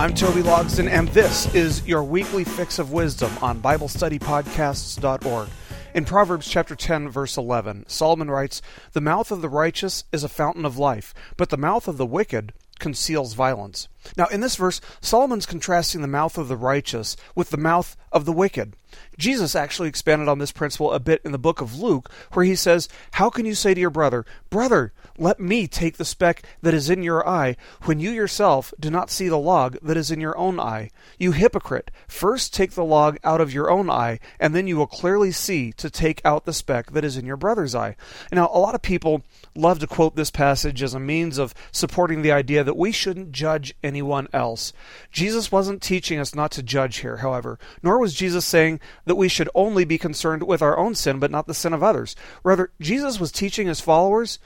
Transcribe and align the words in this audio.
I'm 0.00 0.14
Toby 0.14 0.40
Logsden, 0.40 0.88
and 0.88 1.08
this 1.08 1.54
is 1.54 1.86
your 1.86 2.02
weekly 2.02 2.42
fix 2.42 2.78
of 2.78 2.90
wisdom 2.90 3.30
on 3.42 3.60
BibleStudyPodcasts.org. 3.60 5.48
In 5.92 6.06
Proverbs 6.06 6.48
chapter 6.48 6.74
10, 6.74 7.10
verse 7.10 7.36
11, 7.36 7.84
Solomon 7.86 8.30
writes, 8.30 8.62
The 8.92 9.02
mouth 9.02 9.30
of 9.30 9.42
the 9.42 9.50
righteous 9.50 10.04
is 10.10 10.24
a 10.24 10.28
fountain 10.30 10.64
of 10.64 10.78
life, 10.78 11.12
but 11.36 11.50
the 11.50 11.58
mouth 11.58 11.86
of 11.86 11.98
the 11.98 12.06
wicked 12.06 12.54
conceals 12.78 13.34
violence. 13.34 13.88
Now, 14.16 14.26
in 14.26 14.40
this 14.40 14.56
verse, 14.56 14.80
Solomon's 15.00 15.46
contrasting 15.46 16.02
the 16.02 16.08
mouth 16.08 16.38
of 16.38 16.48
the 16.48 16.56
righteous 16.56 17.16
with 17.34 17.50
the 17.50 17.56
mouth 17.56 17.96
of 18.12 18.24
the 18.24 18.32
wicked. 18.32 18.74
Jesus 19.16 19.54
actually 19.54 19.88
expanded 19.88 20.28
on 20.28 20.38
this 20.38 20.50
principle 20.50 20.92
a 20.92 20.98
bit 20.98 21.20
in 21.24 21.30
the 21.30 21.38
book 21.38 21.60
of 21.60 21.78
Luke, 21.78 22.10
where 22.32 22.44
he 22.44 22.56
says, 22.56 22.88
How 23.12 23.30
can 23.30 23.46
you 23.46 23.54
say 23.54 23.72
to 23.72 23.80
your 23.80 23.90
brother, 23.90 24.24
Brother, 24.48 24.92
let 25.16 25.38
me 25.38 25.68
take 25.68 25.96
the 25.96 26.04
speck 26.04 26.42
that 26.62 26.74
is 26.74 26.90
in 26.90 27.02
your 27.04 27.28
eye, 27.28 27.56
when 27.82 28.00
you 28.00 28.10
yourself 28.10 28.72
do 28.80 28.90
not 28.90 29.10
see 29.10 29.28
the 29.28 29.38
log 29.38 29.76
that 29.82 29.96
is 29.96 30.10
in 30.10 30.20
your 30.20 30.36
own 30.36 30.58
eye? 30.58 30.90
You 31.18 31.32
hypocrite, 31.32 31.92
first 32.08 32.52
take 32.52 32.72
the 32.72 32.84
log 32.84 33.18
out 33.22 33.40
of 33.40 33.52
your 33.52 33.70
own 33.70 33.90
eye, 33.90 34.18
and 34.40 34.54
then 34.54 34.66
you 34.66 34.76
will 34.76 34.86
clearly 34.86 35.30
see 35.30 35.72
to 35.72 35.90
take 35.90 36.20
out 36.24 36.44
the 36.44 36.52
speck 36.52 36.90
that 36.92 37.04
is 37.04 37.16
in 37.16 37.26
your 37.26 37.36
brother's 37.36 37.74
eye. 37.74 37.94
Now, 38.32 38.50
a 38.52 38.58
lot 38.58 38.74
of 38.74 38.82
people 38.82 39.22
love 39.54 39.78
to 39.80 39.86
quote 39.86 40.16
this 40.16 40.30
passage 40.30 40.82
as 40.82 40.94
a 40.94 41.00
means 41.00 41.38
of 41.38 41.54
supporting 41.70 42.22
the 42.22 42.32
idea 42.32 42.64
that 42.64 42.76
we 42.76 42.90
shouldn't 42.90 43.32
judge 43.32 43.74
anyone 43.84 43.89
else. 44.32 44.72
Jesus 45.10 45.50
wasn't 45.50 45.82
teaching 45.82 46.18
us 46.18 46.34
not 46.34 46.50
to 46.52 46.62
judge 46.62 46.98
here, 46.98 47.18
however, 47.18 47.58
nor 47.82 47.98
was 47.98 48.14
Jesus 48.14 48.44
saying 48.44 48.80
that 49.04 49.16
we 49.16 49.28
should 49.28 49.48
only 49.54 49.84
be 49.84 49.98
concerned 49.98 50.42
with 50.42 50.62
our 50.62 50.78
own 50.78 50.94
sin 50.94 51.18
but 51.18 51.30
not 51.30 51.46
the 51.46 51.54
sin 51.54 51.72
of 51.72 51.82
others. 51.82 52.16
Rather, 52.42 52.70
Jesus 52.80 53.18
was 53.18 53.32
teaching 53.32 53.66
his 53.66 53.80
followers 53.80 54.38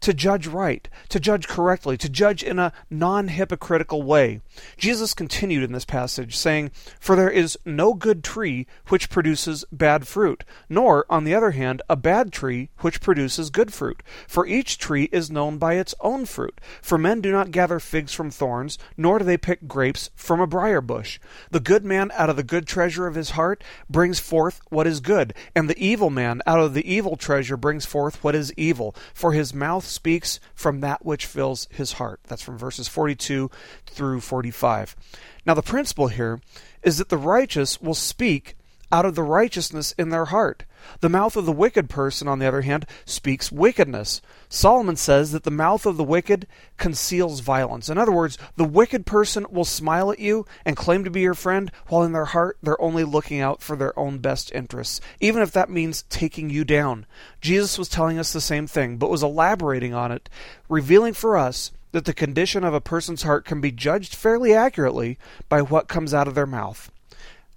to 0.00 0.14
judge 0.14 0.46
right, 0.46 0.88
to 1.08 1.20
judge 1.20 1.46
correctly, 1.46 1.96
to 1.98 2.08
judge 2.08 2.42
in 2.42 2.58
a 2.58 2.72
non 2.88 3.28
hypocritical 3.28 4.02
way. 4.02 4.40
Jesus 4.76 5.14
continued 5.14 5.62
in 5.62 5.72
this 5.72 5.84
passage, 5.84 6.36
saying, 6.36 6.70
For 6.98 7.16
there 7.16 7.30
is 7.30 7.58
no 7.64 7.94
good 7.94 8.24
tree 8.24 8.66
which 8.88 9.10
produces 9.10 9.64
bad 9.70 10.06
fruit, 10.06 10.44
nor, 10.68 11.04
on 11.08 11.24
the 11.24 11.34
other 11.34 11.52
hand, 11.52 11.82
a 11.88 11.96
bad 11.96 12.32
tree 12.32 12.70
which 12.78 13.00
produces 13.00 13.50
good 13.50 13.72
fruit. 13.72 14.02
For 14.26 14.46
each 14.46 14.78
tree 14.78 15.08
is 15.12 15.30
known 15.30 15.58
by 15.58 15.74
its 15.74 15.94
own 16.00 16.24
fruit. 16.24 16.60
For 16.82 16.98
men 16.98 17.20
do 17.20 17.30
not 17.30 17.50
gather 17.50 17.78
figs 17.78 18.12
from 18.12 18.30
thorns, 18.30 18.78
nor 18.96 19.18
do 19.18 19.24
they 19.24 19.36
pick 19.36 19.68
grapes 19.68 20.10
from 20.14 20.40
a 20.40 20.46
briar 20.46 20.80
bush. 20.80 21.20
The 21.50 21.60
good 21.60 21.84
man 21.84 22.10
out 22.14 22.30
of 22.30 22.36
the 22.36 22.42
good 22.42 22.66
treasure 22.66 23.06
of 23.06 23.14
his 23.14 23.30
heart 23.30 23.62
brings 23.88 24.18
forth 24.18 24.60
what 24.70 24.86
is 24.86 25.00
good, 25.00 25.34
and 25.54 25.68
the 25.68 25.78
evil 25.78 26.10
man 26.10 26.40
out 26.46 26.60
of 26.60 26.74
the 26.74 26.90
evil 26.90 27.16
treasure 27.16 27.56
brings 27.56 27.84
forth 27.84 28.22
what 28.24 28.34
is 28.34 28.52
evil. 28.56 28.94
For 29.12 29.32
his 29.32 29.52
mouth 29.52 29.89
speaks 29.90 30.40
from 30.54 30.80
that 30.80 31.04
which 31.04 31.26
fills 31.26 31.68
his 31.70 31.92
heart. 31.92 32.20
That's 32.28 32.42
from 32.42 32.58
verses 32.58 32.88
42 32.88 33.50
through 33.86 34.20
45. 34.20 34.96
Now, 35.44 35.54
the 35.54 35.62
principle 35.62 36.08
here 36.08 36.40
is 36.82 36.98
that 36.98 37.08
the 37.08 37.18
righteous 37.18 37.80
will 37.80 37.94
speak 37.94 38.56
out 38.92 39.06
of 39.06 39.14
the 39.14 39.22
righteousness 39.22 39.92
in 39.98 40.10
their 40.10 40.26
heart. 40.26 40.64
The 41.00 41.08
mouth 41.08 41.36
of 41.36 41.46
the 41.46 41.52
wicked 41.52 41.90
person, 41.90 42.26
on 42.26 42.38
the 42.38 42.46
other 42.46 42.62
hand, 42.62 42.86
speaks 43.04 43.52
wickedness. 43.52 44.22
Solomon 44.48 44.96
says 44.96 45.32
that 45.32 45.44
the 45.44 45.50
mouth 45.50 45.86
of 45.86 45.96
the 45.96 46.04
wicked 46.04 46.46
conceals 46.78 47.40
violence. 47.40 47.88
In 47.88 47.98
other 47.98 48.12
words, 48.12 48.38
the 48.56 48.64
wicked 48.64 49.06
person 49.06 49.46
will 49.50 49.64
smile 49.64 50.10
at 50.10 50.18
you 50.18 50.46
and 50.64 50.76
claim 50.76 51.04
to 51.04 51.10
be 51.10 51.20
your 51.20 51.34
friend, 51.34 51.70
while 51.88 52.02
in 52.02 52.12
their 52.12 52.26
heart 52.26 52.56
they're 52.62 52.80
only 52.80 53.04
looking 53.04 53.40
out 53.40 53.62
for 53.62 53.76
their 53.76 53.96
own 53.98 54.18
best 54.18 54.50
interests, 54.52 55.00
even 55.20 55.42
if 55.42 55.52
that 55.52 55.70
means 55.70 56.04
taking 56.08 56.50
you 56.50 56.64
down. 56.64 57.06
Jesus 57.40 57.78
was 57.78 57.88
telling 57.88 58.18
us 58.18 58.32
the 58.32 58.40
same 58.40 58.66
thing, 58.66 58.96
but 58.96 59.10
was 59.10 59.22
elaborating 59.22 59.94
on 59.94 60.10
it, 60.10 60.28
revealing 60.68 61.12
for 61.12 61.36
us 61.36 61.72
that 61.92 62.04
the 62.04 62.14
condition 62.14 62.64
of 62.64 62.72
a 62.72 62.80
person's 62.80 63.22
heart 63.22 63.44
can 63.44 63.60
be 63.60 63.72
judged 63.72 64.14
fairly 64.14 64.54
accurately 64.54 65.18
by 65.48 65.60
what 65.60 65.88
comes 65.88 66.14
out 66.14 66.28
of 66.28 66.34
their 66.34 66.46
mouth. 66.46 66.90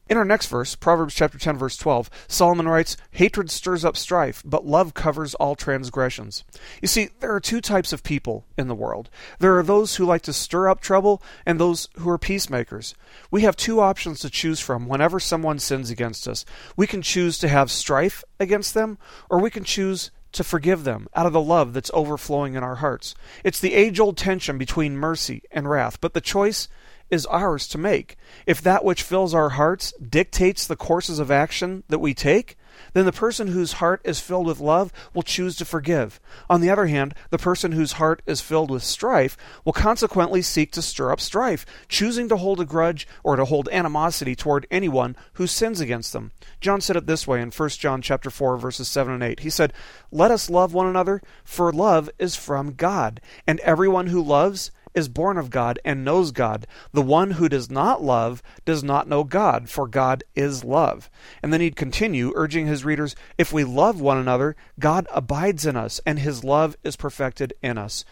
In 0.10 0.18
our 0.18 0.26
next 0.26 0.48
verse, 0.48 0.76
Proverbs 0.76 1.14
chapter 1.16 1.38
10 1.38 1.58
verse 1.58 1.78
12, 1.78 2.10
Solomon 2.28 2.68
writes, 2.68 2.98
"Hatred 3.12 3.50
stirs 3.50 3.86
up 3.86 3.96
strife, 3.96 4.44
but 4.46 4.66
love 4.66 4.94
covers 4.94 5.34
all 5.36 5.56
transgressions." 5.56 6.44
You 6.82 6.90
see, 6.90 7.10
there 7.22 7.34
are 7.34 7.40
two 7.40 7.62
types 7.62 7.94
of 7.94 8.04
people 8.04 8.46
in 8.58 8.68
the 8.68 8.76
world. 8.76 9.10
There 9.40 9.58
are 9.58 9.64
those 9.64 9.96
who 9.96 10.06
like 10.06 10.22
to 10.24 10.34
stir 10.34 10.68
up 10.68 10.82
trouble 10.82 11.24
and 11.46 11.58
those 11.58 11.88
who 12.00 12.10
are 12.10 12.18
peacemakers. 12.18 12.96
We 13.32 13.44
have 13.44 13.56
two 13.56 13.80
options 13.80 14.20
to 14.20 14.30
choose 14.30 14.60
from 14.60 14.90
whenever 14.90 15.22
someone 15.22 15.60
sins 15.60 15.90
against 15.90 16.28
us. 16.28 16.44
We 16.76 16.86
can 16.86 17.02
choose 17.02 17.38
to 17.40 17.48
have 17.48 17.72
strife 17.72 18.26
against 18.42 18.74
them, 18.74 18.98
or 19.30 19.40
we 19.40 19.50
can 19.50 19.64
choose 19.64 20.12
to 20.34 20.44
forgive 20.44 20.84
them 20.84 21.08
out 21.16 21.28
of 21.28 21.34
the 21.34 21.40
love 21.40 21.74
that's 21.74 21.92
overflowing 21.94 22.56
in 22.56 22.64
our 22.64 22.76
hearts. 22.76 23.16
It's 23.44 23.60
the 23.60 23.74
age 23.74 24.00
old 24.00 24.18
tension 24.18 24.58
between 24.58 24.98
mercy 24.98 25.44
and 25.52 25.70
wrath, 25.70 26.02
but 26.02 26.14
the 26.14 26.22
choice 26.22 26.68
is 27.14 27.28
ours 27.28 27.68
to 27.68 27.78
make. 27.78 28.18
If 28.48 28.60
that 28.64 28.84
which 28.84 29.04
fills 29.04 29.36
our 29.36 29.50
hearts 29.50 29.94
dictates 29.94 30.66
the 30.66 30.76
courses 30.76 31.20
of 31.20 31.30
action 31.30 31.84
that 31.88 32.00
we 32.00 32.16
take, 32.16 32.58
then 32.94 33.06
the 33.06 33.12
person 33.12 33.50
whose 33.50 33.74
heart 33.74 34.02
is 34.04 34.20
filled 34.20 34.48
with 34.48 34.60
love 34.60 34.92
will 35.14 35.22
choose 35.22 35.56
to 35.58 35.66
forgive. 35.66 36.20
On 36.50 36.60
the 36.60 36.72
other 36.72 36.88
hand, 36.88 37.14
the 37.30 37.38
person 37.38 37.74
whose 37.74 37.94
heart 37.94 38.24
is 38.26 38.42
filled 38.42 38.72
with 38.72 38.84
strife 38.84 39.38
will 39.64 39.74
consequently 39.74 40.42
seek 40.42 40.72
to 40.72 40.82
stir 40.82 41.12
up 41.12 41.22
strife, 41.22 41.68
choosing 41.88 42.28
to 42.30 42.38
hold 42.38 42.60
a 42.60 42.66
grudge 42.66 43.08
or 43.24 43.36
to 43.36 43.46
hold 43.46 43.70
animosity 43.70 44.36
toward 44.36 44.66
anyone 44.72 45.16
who 45.34 45.46
sins 45.46 45.80
against 45.80 46.14
them. 46.14 46.32
John 46.62 46.82
said 46.82 46.96
it 46.96 47.06
this 47.06 47.28
way 47.28 47.44
in 47.44 47.52
1 47.52 47.70
John 47.70 48.02
chapter 48.02 48.32
4 48.32 48.58
verses 48.58 48.88
7 48.88 49.14
and 49.14 49.22
8. 49.22 49.42
He 49.42 49.52
said, 49.52 49.72
"Let 50.12 50.32
us 50.32 50.50
love 50.50 50.74
one 50.74 50.88
another, 50.88 51.22
for 51.44 51.72
love 51.72 52.10
is 52.18 52.36
from 52.36 52.74
God, 52.74 53.22
and 53.46 53.60
everyone 53.60 54.08
who 54.08 54.24
loves 54.24 54.72
is 54.96 55.10
born 55.10 55.38
of 55.38 55.50
God 55.50 55.80
and 55.84 56.06
knows 56.06 56.32
God. 56.32 56.68
The 56.92 57.02
one 57.02 57.32
who 57.32 57.50
does 57.50 57.70
not 57.70 58.04
love 58.04 58.44
does 58.66 58.84
not 58.84 59.08
know 59.08 59.24
God, 59.24 59.70
for 59.70 59.88
God 59.88 60.24
is 60.36 60.64
love. 60.64 61.10
And 61.42 61.52
then 61.52 61.62
he'd 61.62 61.76
continue, 61.76 62.32
urging 62.36 62.68
his 62.68 62.86
readers 62.86 63.16
if 63.38 63.52
we 63.52 63.64
love 63.64 64.00
one 64.00 64.18
another, 64.18 64.56
God 64.80 65.08
abides 65.12 65.66
in 65.66 65.76
us, 65.76 66.00
and 66.06 66.20
his 66.20 66.44
love 66.44 66.76
is 66.84 66.96
perfected 66.96 67.54
in 67.62 67.78
us. 67.78 68.06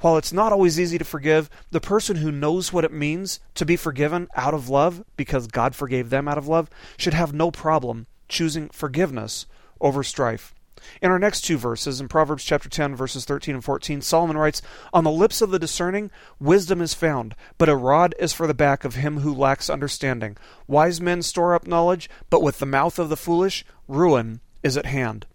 While 0.00 0.16
it's 0.16 0.32
not 0.32 0.52
always 0.52 0.78
easy 0.78 0.96
to 0.98 1.04
forgive, 1.04 1.50
the 1.72 1.80
person 1.80 2.16
who 2.16 2.30
knows 2.30 2.72
what 2.72 2.84
it 2.84 2.92
means 2.92 3.40
to 3.54 3.66
be 3.66 3.76
forgiven 3.76 4.28
out 4.36 4.54
of 4.54 4.68
love, 4.68 5.04
because 5.16 5.48
God 5.48 5.74
forgave 5.74 6.10
them 6.10 6.28
out 6.28 6.38
of 6.38 6.46
love, 6.46 6.70
should 6.96 7.14
have 7.14 7.32
no 7.32 7.50
problem 7.50 8.06
choosing 8.28 8.68
forgiveness 8.68 9.46
over 9.80 10.04
strife. 10.04 10.54
In 11.00 11.10
our 11.10 11.18
next 11.18 11.42
two 11.42 11.58
verses, 11.58 12.00
in 12.00 12.08
Proverbs 12.08 12.44
chapter 12.44 12.68
10, 12.68 12.96
verses 12.96 13.24
13 13.24 13.56
and 13.56 13.64
14, 13.64 14.00
Solomon 14.00 14.36
writes, 14.36 14.62
On 14.92 15.04
the 15.04 15.10
lips 15.10 15.40
of 15.40 15.50
the 15.50 15.58
discerning, 15.58 16.10
wisdom 16.40 16.80
is 16.80 16.94
found, 16.94 17.34
but 17.56 17.68
a 17.68 17.76
rod 17.76 18.14
is 18.18 18.32
for 18.32 18.46
the 18.46 18.54
back 18.54 18.84
of 18.84 18.96
him 18.96 19.20
who 19.20 19.34
lacks 19.34 19.70
understanding. 19.70 20.36
Wise 20.66 21.00
men 21.00 21.22
store 21.22 21.54
up 21.54 21.66
knowledge, 21.66 22.10
but 22.30 22.42
with 22.42 22.58
the 22.58 22.66
mouth 22.66 22.98
of 22.98 23.08
the 23.08 23.16
foolish, 23.16 23.64
ruin 23.86 24.40
is 24.62 24.76
at 24.76 24.86
hand. 24.86 25.26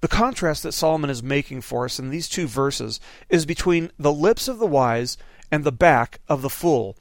The 0.00 0.08
contrast 0.08 0.62
that 0.62 0.72
Solomon 0.72 1.10
is 1.10 1.22
making 1.22 1.62
for 1.62 1.84
us 1.84 1.98
in 1.98 2.10
these 2.10 2.28
two 2.28 2.46
verses 2.46 3.00
is 3.28 3.46
between 3.46 3.90
the 3.98 4.12
lips 4.12 4.48
of 4.48 4.58
the 4.58 4.66
wise 4.66 5.16
and 5.50 5.64
the 5.64 5.72
back 5.72 6.20
of 6.28 6.42
the 6.42 6.50
fool. 6.50 6.96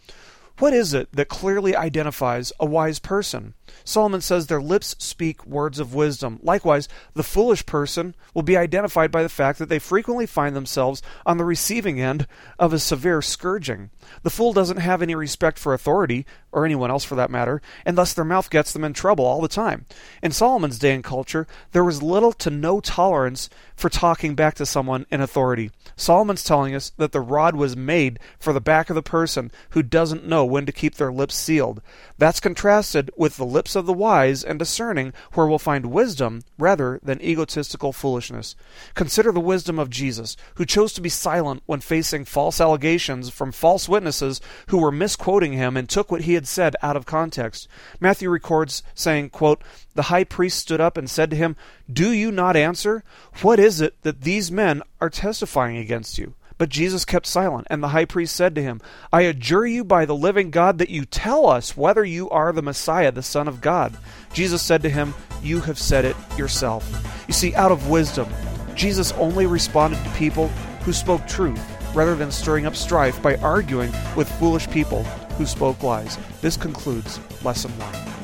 What 0.59 0.73
is 0.73 0.93
it 0.93 1.09
that 1.13 1.27
clearly 1.27 1.75
identifies 1.75 2.53
a 2.59 2.65
wise 2.65 2.99
person? 2.99 3.55
Solomon 3.83 4.21
says 4.21 4.47
their 4.47 4.61
lips 4.61 4.95
speak 4.99 5.45
words 5.45 5.79
of 5.79 5.93
wisdom. 5.93 6.39
Likewise, 6.43 6.87
the 7.13 7.23
foolish 7.23 7.65
person 7.65 8.15
will 8.33 8.43
be 8.43 8.57
identified 8.57 9.11
by 9.11 9.23
the 9.23 9.29
fact 9.29 9.59
that 9.59 9.69
they 9.69 9.79
frequently 9.79 10.25
find 10.25 10.55
themselves 10.55 11.01
on 11.25 11.37
the 11.37 11.45
receiving 11.45 11.99
end 11.99 12.27
of 12.59 12.73
a 12.73 12.79
severe 12.79 13.21
scourging. 13.21 13.89
The 14.23 14.29
fool 14.29 14.53
doesn't 14.53 14.77
have 14.77 15.01
any 15.01 15.15
respect 15.15 15.59
for 15.59 15.73
authority, 15.73 16.25
or 16.51 16.65
anyone 16.65 16.91
else 16.91 17.03
for 17.03 17.15
that 17.15 17.31
matter, 17.31 17.61
and 17.85 17.97
thus 17.97 18.13
their 18.13 18.25
mouth 18.25 18.49
gets 18.49 18.73
them 18.73 18.83
in 18.83 18.93
trouble 18.93 19.25
all 19.25 19.41
the 19.41 19.47
time. 19.47 19.85
In 20.21 20.31
Solomon's 20.31 20.79
day 20.79 20.93
and 20.93 21.03
culture, 21.03 21.47
there 21.71 21.83
was 21.83 22.03
little 22.03 22.33
to 22.33 22.49
no 22.49 22.79
tolerance 22.79 23.49
for 23.75 23.89
talking 23.89 24.35
back 24.35 24.55
to 24.55 24.65
someone 24.65 25.05
in 25.09 25.21
authority. 25.21 25.71
Solomon's 25.95 26.43
telling 26.43 26.75
us 26.75 26.91
that 26.97 27.11
the 27.11 27.21
rod 27.21 27.55
was 27.55 27.77
made 27.77 28.19
for 28.39 28.53
the 28.53 28.61
back 28.61 28.89
of 28.89 28.95
the 28.95 29.01
person 29.01 29.51
who 29.71 29.81
doesn't 29.81 30.27
know 30.27 30.45
when 30.45 30.65
to 30.65 30.71
keep 30.71 30.95
their 30.95 31.11
lips 31.11 31.35
sealed. 31.35 31.81
That's 32.17 32.39
contrasted 32.39 33.11
with 33.15 33.37
the 33.37 33.45
lips 33.61 33.75
of 33.75 33.85
the 33.85 33.93
wise 33.93 34.43
and 34.43 34.57
discerning, 34.57 35.13
where 35.33 35.45
we'll 35.45 35.59
find 35.59 35.85
wisdom 35.85 36.41
rather 36.57 36.99
than 37.03 37.21
egotistical 37.21 37.93
foolishness. 37.93 38.55
Consider 38.95 39.31
the 39.31 39.39
wisdom 39.39 39.77
of 39.77 39.91
Jesus, 39.91 40.35
who 40.55 40.65
chose 40.65 40.93
to 40.93 40.99
be 40.99 41.09
silent 41.09 41.61
when 41.67 41.79
facing 41.79 42.25
false 42.25 42.59
allegations 42.59 43.29
from 43.29 43.51
false 43.51 43.87
witnesses 43.87 44.41
who 44.69 44.79
were 44.79 44.91
misquoting 44.91 45.53
him 45.53 45.77
and 45.77 45.87
took 45.87 46.11
what 46.11 46.21
he 46.21 46.33
had 46.33 46.47
said 46.47 46.75
out 46.81 46.97
of 46.97 47.05
context. 47.05 47.67
Matthew 47.99 48.31
records 48.31 48.81
saying, 48.95 49.29
quote, 49.29 49.61
The 49.93 50.09
high 50.09 50.23
priest 50.23 50.57
stood 50.57 50.81
up 50.81 50.97
and 50.97 51.07
said 51.07 51.29
to 51.29 51.35
him, 51.35 51.55
Do 51.87 52.11
you 52.11 52.31
not 52.31 52.55
answer? 52.55 53.03
What 53.43 53.59
is 53.59 53.79
it 53.79 54.01
that 54.01 54.21
these 54.21 54.51
men 54.51 54.81
are 54.99 55.11
testifying 55.11 55.77
against 55.77 56.17
you? 56.17 56.33
But 56.61 56.69
Jesus 56.69 57.05
kept 57.05 57.25
silent, 57.25 57.65
and 57.71 57.81
the 57.81 57.87
high 57.87 58.05
priest 58.05 58.35
said 58.35 58.53
to 58.53 58.61
him, 58.61 58.81
I 59.11 59.21
adjure 59.21 59.65
you 59.65 59.83
by 59.83 60.05
the 60.05 60.13
living 60.13 60.51
God 60.51 60.77
that 60.77 60.91
you 60.91 61.05
tell 61.05 61.47
us 61.47 61.75
whether 61.75 62.05
you 62.05 62.29
are 62.29 62.53
the 62.53 62.61
Messiah, 62.61 63.11
the 63.11 63.23
Son 63.23 63.47
of 63.47 63.61
God. 63.61 63.97
Jesus 64.31 64.61
said 64.61 64.83
to 64.83 64.89
him, 64.91 65.15
You 65.41 65.61
have 65.61 65.79
said 65.79 66.05
it 66.05 66.15
yourself. 66.37 66.87
You 67.27 67.33
see, 67.33 67.55
out 67.55 67.71
of 67.71 67.89
wisdom, 67.89 68.29
Jesus 68.75 69.11
only 69.13 69.47
responded 69.47 70.03
to 70.03 70.09
people 70.11 70.49
who 70.83 70.93
spoke 70.93 71.25
truth 71.25 71.59
rather 71.95 72.13
than 72.13 72.29
stirring 72.29 72.67
up 72.67 72.75
strife 72.75 73.19
by 73.23 73.37
arguing 73.37 73.91
with 74.15 74.31
foolish 74.33 74.69
people 74.69 75.01
who 75.39 75.47
spoke 75.47 75.81
lies. 75.81 76.19
This 76.41 76.57
concludes 76.57 77.19
Lesson 77.43 77.71
1. 77.79 78.20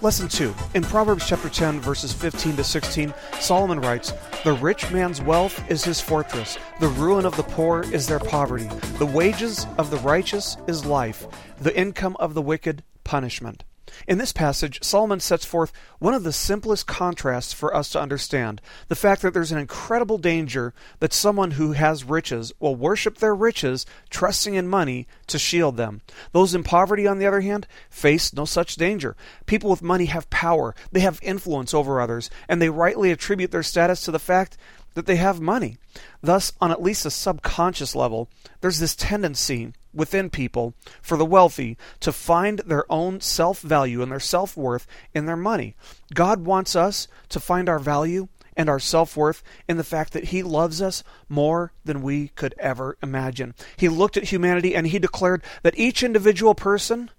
Lesson 0.00 0.28
2. 0.28 0.54
In 0.74 0.84
Proverbs 0.84 1.26
chapter 1.26 1.48
10, 1.48 1.80
verses 1.80 2.12
15 2.12 2.54
to 2.54 2.62
16, 2.62 3.12
Solomon 3.40 3.80
writes, 3.80 4.12
The 4.44 4.52
rich 4.52 4.88
man's 4.92 5.20
wealth 5.20 5.68
is 5.68 5.82
his 5.82 6.00
fortress, 6.00 6.56
the 6.78 6.86
ruin 6.86 7.26
of 7.26 7.36
the 7.36 7.42
poor 7.42 7.82
is 7.82 8.06
their 8.06 8.20
poverty. 8.20 8.68
The 8.98 9.06
wages 9.06 9.66
of 9.76 9.90
the 9.90 9.96
righteous 9.96 10.56
is 10.68 10.86
life, 10.86 11.26
the 11.60 11.76
income 11.76 12.16
of 12.20 12.34
the 12.34 12.42
wicked, 12.42 12.84
punishment. 13.02 13.64
In 14.06 14.18
this 14.18 14.32
passage, 14.32 14.82
Solomon 14.82 15.20
sets 15.20 15.44
forth 15.44 15.72
one 15.98 16.14
of 16.14 16.22
the 16.22 16.32
simplest 16.32 16.86
contrasts 16.86 17.52
for 17.52 17.74
us 17.74 17.90
to 17.90 18.00
understand 18.00 18.60
the 18.88 18.94
fact 18.94 19.22
that 19.22 19.34
there's 19.34 19.52
an 19.52 19.58
incredible 19.58 20.18
danger 20.18 20.74
that 21.00 21.12
someone 21.12 21.52
who 21.52 21.72
has 21.72 22.04
riches 22.04 22.52
will 22.58 22.76
worship 22.76 23.18
their 23.18 23.34
riches, 23.34 23.86
trusting 24.10 24.54
in 24.54 24.68
money 24.68 25.06
to 25.26 25.38
shield 25.38 25.76
them. 25.76 26.00
Those 26.32 26.54
in 26.54 26.62
poverty, 26.62 27.06
on 27.06 27.18
the 27.18 27.26
other 27.26 27.40
hand, 27.40 27.66
face 27.90 28.32
no 28.32 28.44
such 28.44 28.76
danger. 28.76 29.16
People 29.46 29.70
with 29.70 29.82
money 29.82 30.06
have 30.06 30.30
power, 30.30 30.74
they 30.92 31.00
have 31.00 31.18
influence 31.22 31.74
over 31.74 32.00
others, 32.00 32.30
and 32.48 32.60
they 32.60 32.70
rightly 32.70 33.10
attribute 33.10 33.50
their 33.50 33.62
status 33.62 34.02
to 34.02 34.10
the 34.10 34.18
fact 34.18 34.56
that 34.94 35.06
they 35.06 35.16
have 35.16 35.40
money. 35.40 35.78
Thus, 36.22 36.52
on 36.60 36.72
at 36.72 36.82
least 36.82 37.06
a 37.06 37.10
subconscious 37.10 37.94
level, 37.94 38.28
there's 38.60 38.80
this 38.80 38.96
tendency 38.96 39.72
within 39.98 40.30
people 40.30 40.72
for 41.02 41.18
the 41.18 41.26
wealthy 41.26 41.76
to 42.00 42.12
find 42.12 42.60
their 42.60 42.90
own 42.90 43.20
self 43.20 43.60
value 43.60 44.00
and 44.00 44.10
their 44.10 44.20
self 44.20 44.56
worth 44.56 44.86
in 45.12 45.26
their 45.26 45.36
money. 45.36 45.74
God 46.14 46.46
wants 46.46 46.74
us 46.74 47.08
to 47.28 47.40
find 47.40 47.68
our 47.68 47.78
value 47.78 48.28
and 48.56 48.68
our 48.68 48.80
self 48.80 49.16
worth 49.16 49.42
in 49.68 49.76
the 49.76 49.84
fact 49.84 50.12
that 50.14 50.24
He 50.24 50.42
loves 50.42 50.80
us 50.80 51.04
more 51.28 51.72
than 51.84 52.02
we 52.02 52.28
could 52.28 52.54
ever 52.58 52.96
imagine. 53.02 53.54
He 53.76 53.88
looked 53.88 54.16
at 54.16 54.24
humanity 54.24 54.74
and 54.74 54.86
He 54.86 54.98
declared 54.98 55.42
that 55.62 55.78
each 55.78 56.02
individual 56.02 56.54
person 56.54 57.10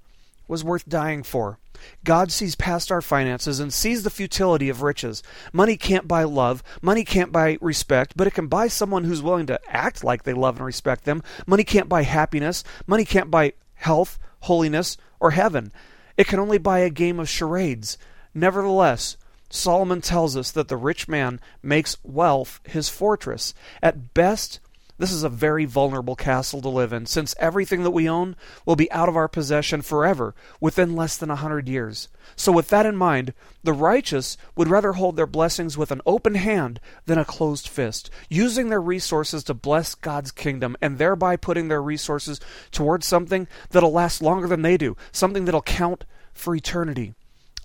was 0.49 0.63
worth 0.63 0.89
dying 0.89 1.23
for. 1.23 1.59
God 2.03 2.31
sees 2.31 2.55
past 2.55 2.91
our 2.91 3.01
finances 3.01 3.59
and 3.59 3.71
sees 3.71 4.03
the 4.03 4.09
futility 4.09 4.67
of 4.67 4.81
riches. 4.81 5.23
Money 5.53 5.77
can't 5.77 6.07
buy 6.07 6.23
love. 6.23 6.63
Money 6.81 7.05
can't 7.05 7.31
buy 7.31 7.57
respect, 7.61 8.13
but 8.17 8.27
it 8.27 8.33
can 8.33 8.47
buy 8.47 8.67
someone 8.67 9.05
who's 9.05 9.21
willing 9.21 9.45
to 9.45 9.59
act 9.67 10.03
like 10.03 10.23
they 10.23 10.33
love 10.33 10.57
and 10.57 10.65
respect 10.65 11.05
them. 11.05 11.23
Money 11.47 11.63
can't 11.63 11.87
buy 11.87 12.03
happiness. 12.03 12.63
Money 12.85 13.05
can't 13.05 13.31
buy 13.31 13.53
health, 13.75 14.19
holiness, 14.41 14.97
or 15.19 15.31
heaven. 15.31 15.71
It 16.17 16.27
can 16.27 16.39
only 16.39 16.57
buy 16.57 16.79
a 16.79 16.89
game 16.89 17.19
of 17.19 17.29
charades. 17.29 17.97
Nevertheless, 18.33 19.15
Solomon 19.49 20.01
tells 20.01 20.35
us 20.35 20.51
that 20.51 20.67
the 20.67 20.77
rich 20.77 21.07
man 21.07 21.39
makes 21.63 21.97
wealth 22.03 22.59
his 22.65 22.89
fortress. 22.89 23.53
At 23.81 24.13
best, 24.13 24.59
this 24.99 25.11
is 25.13 25.23
a 25.23 25.29
very 25.29 25.63
vulnerable 25.63 26.15
castle 26.15 26.61
to 26.61 26.69
live 26.69 26.91
in, 26.91 27.05
since 27.05 27.33
everything 27.39 27.83
that 27.83 27.91
we 27.91 28.07
own 28.07 28.35
will 28.65 28.75
be 28.75 28.91
out 28.91 29.07
of 29.09 29.15
our 29.15 29.29
possession 29.29 29.81
forever 29.81 30.35
within 30.59 30.95
less 30.95 31.15
than 31.15 31.31
a 31.31 31.37
hundred 31.37 31.69
years. 31.69 32.09
So, 32.35 32.51
with 32.51 32.67
that 32.67 32.85
in 32.85 32.97
mind, 32.97 33.33
the 33.63 33.73
righteous 33.73 34.37
would 34.57 34.67
rather 34.67 34.93
hold 34.93 35.15
their 35.15 35.25
blessings 35.25 35.77
with 35.77 35.91
an 35.91 36.01
open 36.05 36.35
hand 36.35 36.81
than 37.05 37.17
a 37.17 37.25
closed 37.25 37.67
fist, 37.67 38.09
using 38.29 38.67
their 38.67 38.81
resources 38.81 39.43
to 39.45 39.53
bless 39.53 39.95
God's 39.95 40.31
kingdom 40.31 40.75
and 40.81 40.97
thereby 40.97 41.37
putting 41.37 41.69
their 41.69 41.81
resources 41.81 42.41
towards 42.71 43.07
something 43.07 43.47
that'll 43.69 43.91
last 43.91 44.21
longer 44.21 44.47
than 44.47 44.61
they 44.61 44.75
do, 44.75 44.97
something 45.13 45.45
that'll 45.45 45.61
count 45.61 46.03
for 46.33 46.53
eternity. 46.53 47.13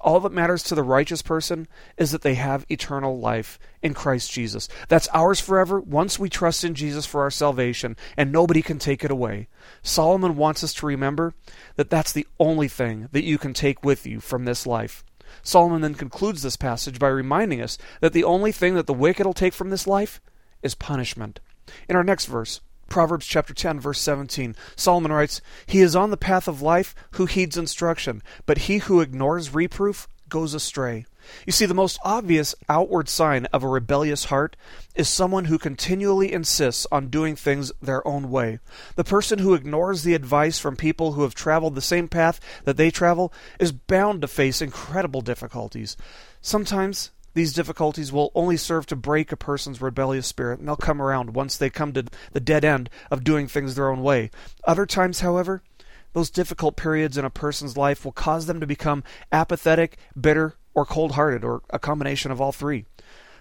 All 0.01 0.21
that 0.21 0.33
matters 0.33 0.63
to 0.65 0.75
the 0.75 0.83
righteous 0.83 1.23
person 1.23 1.67
is 1.97 2.11
that 2.13 2.23
they 2.23 2.35
have 2.35 2.67
eternal 2.69 3.19
life 3.19 3.59
in 3.83 3.95
Christ 3.95 4.31
Jesus. 4.31 4.69
That's 4.89 5.09
ours 5.15 5.41
forever 5.41 5.81
once 5.81 6.19
we 6.19 6.29
trust 6.29 6.65
in 6.65 6.75
Jesus 6.75 7.07
for 7.07 7.23
our 7.23 7.31
salvation, 7.31 7.97
and 8.17 8.31
nobody 8.31 8.61
can 8.61 8.79
take 8.79 9.05
it 9.05 9.11
away. 9.11 9.49
Solomon 9.83 10.37
wants 10.37 10.63
us 10.63 10.75
to 10.75 10.87
remember 10.87 11.35
that 11.77 11.91
that's 11.91 12.13
the 12.13 12.27
only 12.39 12.69
thing 12.69 13.09
that 13.13 13.25
you 13.25 13.39
can 13.39 13.55
take 13.55 13.85
with 13.85 14.07
you 14.07 14.21
from 14.21 14.45
this 14.45 14.67
life. 14.67 15.05
Solomon 15.43 15.81
then 15.81 15.95
concludes 15.95 16.43
this 16.43 16.57
passage 16.57 16.99
by 16.99 17.09
reminding 17.09 17.61
us 17.61 17.79
that 18.01 18.13
the 18.13 18.25
only 18.25 18.53
thing 18.53 18.75
that 18.75 18.87
the 18.87 18.95
wicked 18.95 19.27
will 19.27 19.35
take 19.35 19.55
from 19.55 19.71
this 19.71 19.87
life 19.87 20.21
is 20.63 20.75
punishment. 20.75 21.41
In 21.89 21.97
our 21.97 22.05
next 22.05 22.27
verse, 22.27 22.61
Proverbs 22.95 23.27
chapter 23.27 23.53
10 23.53 23.81
verse 23.81 23.99
17. 23.99 24.55
Solomon 24.77 25.11
writes, 25.11 25.41
"He 25.67 25.81
is 25.81 25.97
on 25.97 26.13
the 26.13 26.17
path 26.17 26.47
of 26.47 26.63
life 26.63 26.95
who 27.15 27.27
heeds 27.27 27.57
instruction, 27.57 28.23
but 28.47 28.69
he 28.69 28.79
who 28.79 29.01
ignores 29.01 29.53
reproof 29.53 30.07
goes 30.29 30.55
astray." 30.55 31.05
You 31.45 31.53
see, 31.53 31.67
the 31.67 31.75
most 31.75 31.99
obvious 32.05 32.55
outward 32.69 33.09
sign 33.09 33.47
of 33.47 33.65
a 33.65 33.69
rebellious 33.69 34.27
heart 34.27 34.55
is 34.95 35.09
someone 35.09 35.47
who 35.47 35.59
continually 35.59 36.33
insists 36.33 36.87
on 36.93 37.09
doing 37.09 37.35
things 37.35 37.73
their 37.83 38.07
own 38.07 38.31
way. 38.31 38.61
The 38.95 39.03
person 39.03 39.41
who 39.41 39.55
ignores 39.55 40.05
the 40.05 40.15
advice 40.15 40.61
from 40.61 40.77
people 40.77 41.15
who 41.15 41.23
have 41.23 41.35
traveled 41.35 41.75
the 41.75 41.81
same 41.81 42.07
path 42.07 42.39
that 42.63 42.77
they 42.77 42.93
travel 42.93 43.33
is 43.59 43.73
bound 43.73 44.21
to 44.23 44.29
face 44.29 44.63
incredible 44.63 45.21
difficulties. 45.21 45.97
Sometimes 46.41 47.11
these 47.35 47.53
difficulties 47.53 48.13
will 48.13 48.33
only 48.35 48.57
serve 48.57 48.87
to 48.87 48.97
break 48.97 49.31
a 49.33 49.37
person's 49.37 49.83
rebellious 49.83 50.27
spirit, 50.27 50.59
and 50.59 50.67
they'll 50.69 50.77
come 50.77 51.03
around 51.03 51.35
once 51.35 51.57
they 51.57 51.71
come 51.71 51.93
to 51.93 52.07
the 52.33 52.41
dead 52.41 52.65
end 52.65 52.89
of 53.11 53.25
doing 53.25 53.47
things 53.47 53.75
their 53.75 53.91
own 53.91 54.03
way. 54.03 54.31
Other 54.67 54.87
times, 54.87 55.21
however, 55.21 55.63
those 56.13 56.31
difficult 56.31 56.77
periods 56.77 57.19
in 57.19 57.25
a 57.25 57.31
person's 57.31 57.77
life 57.77 58.05
will 58.05 58.13
cause 58.13 58.47
them 58.47 58.61
to 58.61 58.67
become 58.67 59.05
apathetic, 59.33 59.99
bitter, 60.19 60.55
or 60.73 60.85
cold 60.85 61.13
hearted, 61.13 61.45
or 61.45 61.63
a 61.71 61.79
combination 61.79 62.31
of 62.31 62.41
all 62.41 62.53
three. 62.53 62.87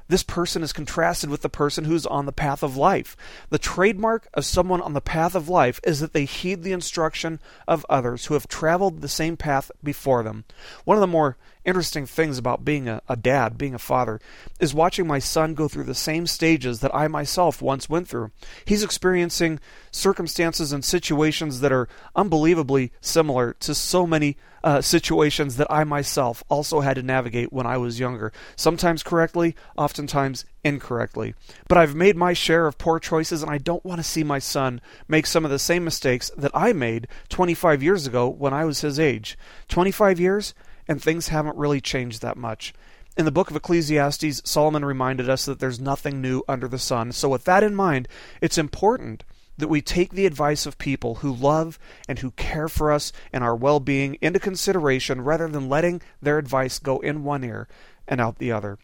This 0.08 0.24
person 0.24 0.64
is 0.64 0.74
contrasted 0.74 1.30
with 1.30 1.42
the 1.42 1.50
person 1.50 1.86
who's 1.86 2.06
on 2.06 2.26
the 2.26 2.34
path 2.34 2.62
of 2.62 2.76
life. 2.76 3.16
The 3.50 3.58
trademark 3.58 4.28
of 4.34 4.46
someone 4.46 4.82
on 4.82 4.94
the 4.94 5.02
path 5.02 5.34
of 5.34 5.48
life 5.48 5.80
is 5.84 6.02
that 6.02 6.14
they 6.14 6.26
heed 6.26 6.64
the 6.64 6.74
instruction 6.74 7.40
of 7.68 7.86
others 7.90 8.26
who 8.26 8.34
have 8.34 8.48
traveled 8.48 9.02
the 9.02 9.08
same 9.08 9.38
path 9.38 9.72
before 9.82 10.22
them. 10.24 10.44
One 10.84 10.98
of 10.98 11.02
the 11.02 11.08
more 11.08 11.38
interesting 11.66 12.06
things 12.06 12.38
about 12.38 12.66
being 12.66 12.88
a, 12.88 13.02
a, 13.08 13.16
dad, 13.16 13.58
being 13.58 13.74
a 13.74 13.80
father, 13.80 14.20
is 14.60 14.74
watching 14.74 15.08
my 15.08 15.20
son 15.20 15.54
go 15.54 15.68
through 15.68 15.86
the 15.86 15.96
same 15.96 16.28
stages 16.28 16.80
that 16.80 16.94
I 16.94 17.08
myself 17.08 17.62
once 17.62 17.90
went 17.90 18.08
through. 18.08 18.32
He's 18.66 18.84
experiencing 18.84 19.60
circumstances 19.92 20.72
and 20.72 20.84
situations 20.84 21.60
that 21.62 21.72
are 21.72 21.88
unbelievably 22.16 22.92
similar 23.02 23.54
to 23.60 23.76
so 23.76 24.06
many 24.06 24.38
uh, 24.64 24.82
situations 24.82 25.58
that 25.58 25.68
I 25.70 25.84
myself 25.84 26.44
also 26.50 26.80
had 26.80 26.96
to 26.96 27.04
navigate 27.04 27.52
when 27.52 27.66
I 27.66 27.78
was 27.78 28.00
younger. 28.00 28.32
Sometimes 28.56 29.04
correctly, 29.04 29.56
oftentimes 29.78 30.46
incorrectly. 30.64 31.36
But 31.68 31.78
I've 31.78 31.96
made 31.96 32.16
my 32.16 32.34
share 32.34 32.66
of 32.66 32.78
poor 32.78 33.00
choices, 33.00 33.44
and 33.44 33.52
I 33.52 33.58
don't 33.58 33.84
want 33.84 34.00
to 34.00 34.04
see 34.04 34.24
my 34.24 34.40
son 34.40 34.80
make 35.08 35.26
some 35.26 35.44
of 35.44 35.52
the 35.52 35.60
same 35.60 35.84
mistakes 35.84 36.32
that 36.38 36.52
I 36.54 36.72
made 36.72 37.08
25 37.30 37.84
years 37.84 38.08
ago 38.08 38.30
when 38.30 38.54
I 38.54 38.64
was 38.66 38.82
his 38.82 39.00
age. 39.00 39.38
25 39.68 40.20
years? 40.20 40.54
And 40.88 41.02
things 41.02 41.30
haven't 41.30 41.58
really 41.58 41.82
changed 41.82 42.22
that 42.22 42.38
much. 42.38 42.74
In 43.16 43.26
the 43.26 43.32
book 43.32 43.52
of 43.52 43.56
Ecclesiastes, 43.56 44.42
Solomon 44.44 44.84
reminded 44.84 45.30
us 45.30 45.46
that 45.46 45.60
there's 45.60 45.80
nothing 45.80 46.22
new 46.22 46.42
under 46.48 46.68
the 46.68 46.80
sun. 46.80 47.12
So, 47.12 47.30
with 47.30 47.44
that 47.44 47.64
in 47.64 47.76
mind, 47.76 48.08
it's 48.42 48.58
important 48.58 49.24
that 49.58 49.68
we 49.68 49.82
take 49.82 50.14
the 50.14 50.26
advice 50.26 50.66
of 50.66 50.78
people 50.78 51.16
who 51.16 51.32
love 51.32 51.78
and 52.08 52.20
who 52.20 52.32
care 52.32 52.68
for 52.68 52.92
us 52.92 53.12
and 53.32 53.44
our 53.44 53.56
well 53.56 53.80
being 53.80 54.18
into 54.22 54.40
consideration 54.40 55.22
rather 55.22 55.48
than 55.48 55.70
letting 55.70 56.02
their 56.22 56.38
advice 56.40 56.80
go 56.80 57.00
in 57.00 57.24
one 57.24 57.44
ear 57.44 57.68
and 58.08 58.20
out 58.20 58.40
the 58.40 58.52
other. 58.52 58.80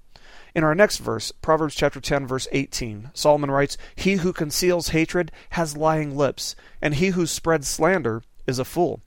In 0.54 0.64
our 0.64 0.76
next 0.76 0.98
verse, 0.98 1.32
Proverbs 1.32 1.76
chapter 1.76 2.00
10 2.00 2.28
verse 2.28 2.48
18, 2.52 3.12
Solomon 3.14 3.52
writes, 3.52 3.78
"He 3.96 4.14
who 4.18 4.34
conceals 4.34 4.90
hatred 4.90 5.32
has 5.52 5.78
lying 5.78 6.16
lips, 6.16 6.56
and 6.82 6.96
he 6.96 7.10
who 7.10 7.26
spreads 7.26 7.68
slander 7.68 8.22
is 8.46 8.60
a 8.60 8.66
fool." 8.66 9.02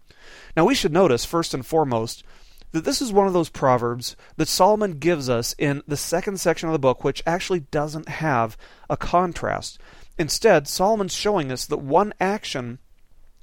Now 0.56 0.64
we 0.64 0.74
should 0.74 0.92
notice 0.92 1.24
first 1.24 1.54
and 1.54 1.64
foremost 1.64 2.24
that 2.72 2.84
this 2.84 3.00
is 3.00 3.12
one 3.12 3.26
of 3.26 3.32
those 3.32 3.48
proverbs 3.48 4.16
that 4.36 4.48
Solomon 4.48 4.98
gives 4.98 5.28
us 5.28 5.54
in 5.58 5.82
the 5.86 5.96
second 5.96 6.40
section 6.40 6.68
of 6.68 6.72
the 6.72 6.78
book, 6.78 7.04
which 7.04 7.22
actually 7.26 7.60
doesn't 7.60 8.08
have 8.08 8.56
a 8.90 8.96
contrast. 8.96 9.78
Instead, 10.18 10.68
Solomon's 10.68 11.14
showing 11.14 11.52
us 11.52 11.66
that 11.66 11.78
one 11.78 12.12
action 12.20 12.78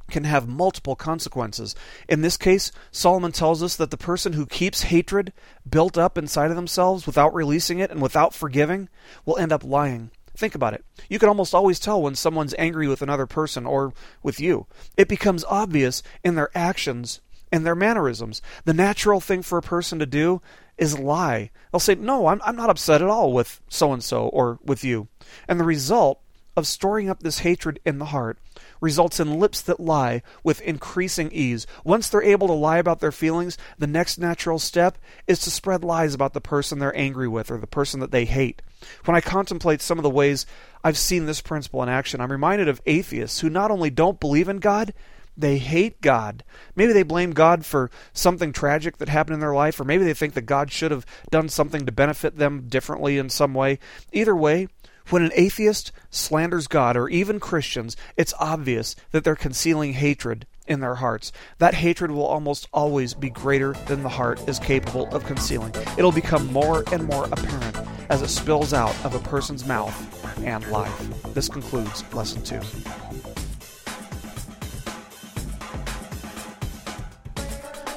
can 0.10 0.24
have 0.24 0.48
multiple 0.48 0.96
consequences. 0.96 1.76
In 2.08 2.22
this 2.22 2.38
case, 2.38 2.72
Solomon 2.92 3.32
tells 3.32 3.62
us 3.62 3.76
that 3.76 3.92
the 3.92 3.98
person 3.98 4.34
who 4.34 4.46
keeps 4.46 4.84
hatred 4.84 5.32
built 5.70 5.98
up 5.98 6.18
inside 6.18 6.50
of 6.50 6.56
themselves 6.56 7.06
without 7.06 7.34
releasing 7.34 7.80
it 7.80 7.92
and 7.92 8.02
without 8.02 8.34
forgiving 8.34 8.90
will 9.26 9.38
end 9.38 9.52
up 9.52 9.64
lying. 9.64 10.10
Think 10.36 10.56
about 10.56 10.74
it. 10.74 10.86
You 11.10 11.20
can 11.20 11.30
almost 11.30 11.54
always 11.54 11.80
tell 11.80 12.02
when 12.02 12.16
someone's 12.16 12.56
angry 12.58 12.88
with 12.88 13.02
another 13.02 13.28
person 13.28 13.66
or 13.66 13.94
with 14.24 14.40
you. 14.40 14.68
It 14.98 15.10
becomes 15.10 15.44
obvious 15.46 16.02
in 16.24 16.36
their 16.36 16.50
actions 16.56 17.22
and 17.52 17.66
their 17.66 17.76
mannerisms. 17.76 18.42
The 18.66 18.74
natural 18.74 19.20
thing 19.20 19.42
for 19.42 19.58
a 19.58 19.64
person 19.64 20.00
to 20.00 20.06
do 20.06 20.42
is 20.78 20.98
lie. 20.98 21.52
They'll 21.72 21.80
say, 21.80 21.96
No, 21.96 22.28
I'm, 22.28 22.42
I'm 22.44 22.56
not 22.56 22.70
upset 22.70 23.02
at 23.02 23.10
all 23.10 23.34
with 23.34 23.62
so 23.70 23.94
and 23.94 24.04
so 24.04 24.28
or 24.28 24.60
with 24.64 24.84
you. 24.84 25.08
And 25.48 25.60
the 25.60 25.66
result 25.66 26.22
of 26.56 26.68
storing 26.68 27.10
up 27.10 27.22
this 27.22 27.40
hatred 27.40 27.80
in 27.86 28.00
the 28.00 28.06
heart 28.06 28.38
results 28.82 29.20
in 29.20 29.40
lips 29.40 29.62
that 29.62 29.80
lie 29.80 30.22
with 30.44 30.62
increasing 30.62 31.32
ease. 31.32 31.66
Once 31.84 32.10
they're 32.10 32.22
able 32.22 32.48
to 32.48 32.54
lie 32.54 32.78
about 32.78 33.00
their 33.00 33.12
feelings, 33.12 33.58
the 33.78 33.88
next 33.88 34.18
natural 34.18 34.60
step 34.60 34.98
is 35.28 35.40
to 35.40 35.52
spread 35.52 35.84
lies 35.84 36.14
about 36.14 36.34
the 36.34 36.42
person 36.42 36.80
they're 36.80 36.96
angry 36.96 37.28
with 37.28 37.50
or 37.52 37.58
the 37.58 37.68
person 37.68 38.00
that 38.00 38.12
they 38.12 38.26
hate. 38.26 38.62
When 39.06 39.16
I 39.16 39.22
contemplate 39.22 39.82
some 39.82 39.98
of 39.98 40.04
the 40.04 40.10
ways 40.10 40.46
I've 40.84 40.98
seen 40.98 41.26
this 41.26 41.42
principle 41.42 41.84
in 41.84 41.90
action, 41.90 42.22
I'm 42.22 42.32
reminded 42.32 42.68
of 42.68 42.82
atheists 42.86 43.40
who 43.40 43.50
not 43.50 43.72
only 43.72 43.90
don't 43.90 44.20
believe 44.20 44.50
in 44.50 44.58
God, 44.58 44.94
they 45.40 45.58
hate 45.58 46.02
God. 46.02 46.44
Maybe 46.76 46.94
they 46.94 47.04
blame 47.04 47.32
God 47.32 47.66
for 47.66 47.90
something 48.14 48.52
tragic 48.52 48.98
that 48.98 49.10
happened 49.10 49.36
in 49.36 49.40
their 49.40 49.54
life, 49.54 49.80
or 49.80 49.84
maybe 49.84 50.04
they 50.04 50.14
think 50.14 50.34
that 50.34 50.42
God 50.42 50.72
should 50.72 50.92
have 50.92 51.06
done 51.32 51.50
something 51.50 51.86
to 51.86 51.92
benefit 51.92 52.38
them 52.38 52.68
differently 52.68 53.18
in 53.18 53.30
some 53.30 53.54
way. 53.54 53.80
Either 54.12 54.36
way, 54.36 54.68
when 55.10 55.24
an 55.24 55.32
atheist 55.34 55.92
slanders 56.12 56.68
God 56.68 56.96
or 56.96 57.10
even 57.10 57.40
Christians, 57.40 57.98
it's 58.16 58.34
obvious 58.40 58.96
that 59.12 59.24
they're 59.24 59.36
concealing 59.36 59.94
hatred 59.94 60.46
in 60.68 60.82
their 60.82 60.96
hearts. 60.96 61.32
That 61.58 61.74
hatred 61.74 62.12
will 62.12 62.26
almost 62.26 62.68
always 62.72 63.16
be 63.16 63.30
greater 63.30 63.74
than 63.88 64.04
the 64.04 64.10
heart 64.10 64.48
is 64.48 64.60
capable 64.60 65.08
of 65.08 65.26
concealing. 65.26 65.74
It'll 65.98 66.12
become 66.12 66.54
more 66.54 66.84
and 66.92 67.06
more 67.06 67.26
apparent 67.26 67.78
as 68.10 68.22
it 68.22 68.30
spills 68.30 68.74
out 68.74 68.96
of 69.04 69.16
a 69.16 69.20
person's 69.20 69.66
mouth 69.66 70.46
and 70.46 70.66
life. 70.70 71.24
This 71.34 71.50
concludes 71.50 72.04
Lesson 72.14 72.44
2. 72.44 73.29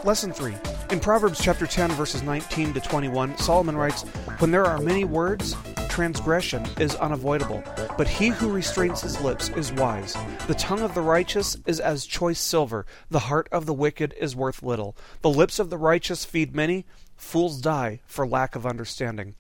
Lesson 0.05 0.33
3. 0.33 0.57
In 0.91 0.99
Proverbs 0.99 1.41
chapter 1.41 1.65
10 1.65 1.93
verses 1.93 2.25
19 2.25 2.75
to 2.75 2.81
21, 2.81 3.39
Solomon 3.39 3.77
writes, 3.77 4.03
"When 4.41 4.51
there 4.51 4.65
are 4.65 4.79
many 4.79 5.05
words, 5.05 5.55
transgression 5.89 6.67
is 6.81 6.97
unavoidable, 6.97 7.63
but 7.97 8.09
he 8.09 8.29
who 8.29 8.51
restrains 8.51 9.03
his 9.03 9.21
lips 9.21 9.51
is 9.51 9.73
wise. 9.73 10.17
The 10.49 10.57
tongue 10.57 10.81
of 10.81 10.95
the 10.95 11.03
righteous 11.03 11.57
is 11.67 11.79
as 11.79 12.05
choice 12.05 12.41
silver, 12.41 12.85
the 13.11 13.21
heart 13.21 13.47
of 13.53 13.67
the 13.67 13.73
wicked 13.73 14.13
is 14.19 14.35
worth 14.35 14.61
little. 14.65 14.97
The 15.21 15.31
lips 15.31 15.61
of 15.61 15.71
the 15.71 15.79
righteous 15.79 16.25
feed 16.25 16.53
many, 16.53 16.85
fools 17.17 17.61
die 17.61 18.01
for 18.05 18.27
lack 18.27 18.57
of 18.57 18.67
understanding. 18.67 19.37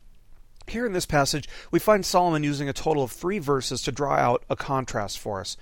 Here 0.69 0.87
in 0.87 0.93
this 0.93 1.07
passage, 1.07 1.49
we 1.73 1.81
find 1.81 2.07
Solomon 2.07 2.45
using 2.45 2.69
a 2.69 2.73
total 2.73 3.03
of 3.03 3.11
three 3.11 3.41
verses 3.41 3.83
to 3.83 3.91
draw 3.91 4.15
out 4.15 4.45
a 4.49 4.55
contrast 4.55 5.19
for 5.19 5.41
us. 5.41 5.57